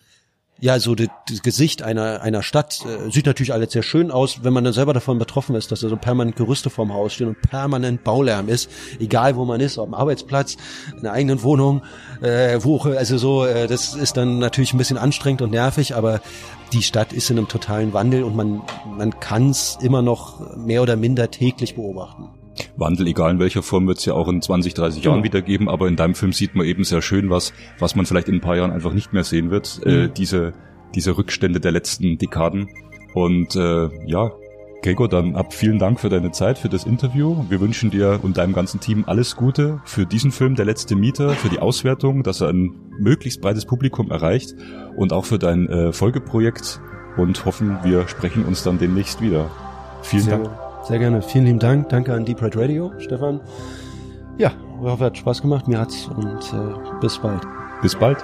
ja, 0.59 0.79
so 0.79 0.95
das, 0.95 1.07
das 1.29 1.43
Gesicht 1.43 1.83
einer 1.83 2.21
einer 2.21 2.41
Stadt 2.41 2.83
äh, 2.85 3.11
sieht 3.11 3.25
natürlich 3.25 3.53
alles 3.53 3.71
sehr 3.71 3.83
schön 3.83 4.09
aus, 4.09 4.43
wenn 4.43 4.53
man 4.53 4.63
dann 4.63 4.73
selber 4.73 4.93
davon 4.93 5.19
betroffen 5.19 5.55
ist, 5.55 5.71
dass 5.71 5.81
da 5.81 5.89
so 5.89 5.97
permanent 5.97 6.35
Gerüste 6.35 6.69
vorm 6.69 6.93
Haus 6.93 7.13
stehen 7.13 7.27
und 7.27 7.41
permanent 7.41 8.03
Baulärm 8.03 8.49
ist, 8.49 8.69
egal 8.99 9.35
wo 9.35 9.45
man 9.45 9.61
ist, 9.61 9.77
ob 9.77 9.89
am 9.89 9.93
Arbeitsplatz, 9.93 10.57
in 10.95 11.03
der 11.03 11.13
eigenen 11.13 11.43
Wohnung, 11.43 11.83
äh, 12.21 12.59
wo 12.61 12.77
also 12.79 13.17
so, 13.17 13.45
äh, 13.45 13.67
das 13.67 13.93
ist 13.93 14.17
dann 14.17 14.39
natürlich 14.39 14.73
ein 14.73 14.77
bisschen 14.77 14.97
anstrengend 14.97 15.41
und 15.41 15.51
nervig, 15.51 15.95
aber 15.95 16.21
die 16.73 16.81
Stadt 16.81 17.13
ist 17.13 17.29
in 17.29 17.37
einem 17.37 17.47
totalen 17.47 17.93
Wandel 17.93 18.23
und 18.23 18.35
man 18.35 18.61
man 18.97 19.19
kann 19.19 19.51
es 19.51 19.77
immer 19.81 20.01
noch 20.01 20.57
mehr 20.57 20.81
oder 20.81 20.95
minder 20.95 21.29
täglich 21.29 21.75
beobachten. 21.75 22.29
Wandel, 22.75 23.07
egal 23.07 23.31
in 23.31 23.39
welcher 23.39 23.63
Form, 23.63 23.87
wird 23.87 23.99
es 23.99 24.05
ja 24.05 24.13
auch 24.13 24.27
in 24.27 24.41
20, 24.41 24.73
30 24.73 25.03
Jahren 25.03 25.23
wieder 25.23 25.41
geben, 25.41 25.69
aber 25.69 25.87
in 25.87 25.95
deinem 25.95 26.15
Film 26.15 26.33
sieht 26.33 26.55
man 26.55 26.65
eben 26.65 26.83
sehr 26.83 27.01
schön 27.01 27.29
was, 27.29 27.53
was 27.79 27.95
man 27.95 28.05
vielleicht 28.05 28.29
in 28.29 28.35
ein 28.35 28.41
paar 28.41 28.55
Jahren 28.57 28.71
einfach 28.71 28.93
nicht 28.93 29.13
mehr 29.13 29.23
sehen 29.23 29.49
wird, 29.49 29.81
äh, 29.85 29.89
mhm. 29.89 30.05
äh, 30.05 30.09
diese, 30.09 30.53
diese 30.95 31.17
Rückstände 31.17 31.59
der 31.59 31.71
letzten 31.71 32.17
Dekaden. 32.17 32.69
Und 33.13 33.55
äh, 33.55 33.89
ja, 34.05 34.31
Gregor, 34.83 35.09
dann 35.09 35.35
ab 35.35 35.53
vielen 35.53 35.79
Dank 35.79 35.99
für 35.99 36.09
deine 36.09 36.31
Zeit, 36.31 36.57
für 36.57 36.69
das 36.69 36.85
Interview. 36.85 37.45
Wir 37.49 37.59
wünschen 37.59 37.89
dir 37.89 38.19
und 38.21 38.37
deinem 38.37 38.53
ganzen 38.53 38.79
Team 38.79 39.05
alles 39.07 39.35
Gute 39.35 39.81
für 39.85 40.05
diesen 40.05 40.31
Film, 40.31 40.55
Der 40.55 40.65
letzte 40.65 40.95
Mieter, 40.95 41.31
für 41.31 41.49
die 41.49 41.59
Auswertung, 41.59 42.23
dass 42.23 42.41
er 42.41 42.49
ein 42.49 42.75
möglichst 42.99 43.41
breites 43.41 43.65
Publikum 43.65 44.11
erreicht 44.11 44.55
und 44.95 45.13
auch 45.13 45.25
für 45.25 45.39
dein 45.39 45.67
äh, 45.67 45.91
Folgeprojekt 45.91 46.79
und 47.17 47.45
hoffen, 47.45 47.79
wir 47.83 48.07
sprechen 48.07 48.45
uns 48.45 48.63
dann 48.63 48.77
demnächst 48.77 49.21
wieder. 49.21 49.49
Vielen 50.03 50.23
Sehr 50.23 50.37
Dank. 50.37 50.66
Sehr 50.87 50.99
gerne. 50.99 51.21
Vielen 51.21 51.43
lieben 51.43 51.59
Dank. 51.59 51.89
Danke 51.89 52.13
an 52.13 52.23
Deep 52.23 52.41
Red 52.41 52.55
Radio, 52.55 52.93
Stefan. 52.99 53.41
Ja, 54.37 54.53
ich 54.81 54.87
hoffe, 54.87 55.03
hat 55.03 55.17
Spaß 55.17 55.41
gemacht. 55.41 55.67
Mir 55.67 55.79
hat's 55.79 56.07
und 56.07 56.53
äh, 56.53 56.99
bis 57.01 57.17
bald. 57.17 57.41
Bis 57.81 57.93
bald. 57.93 58.23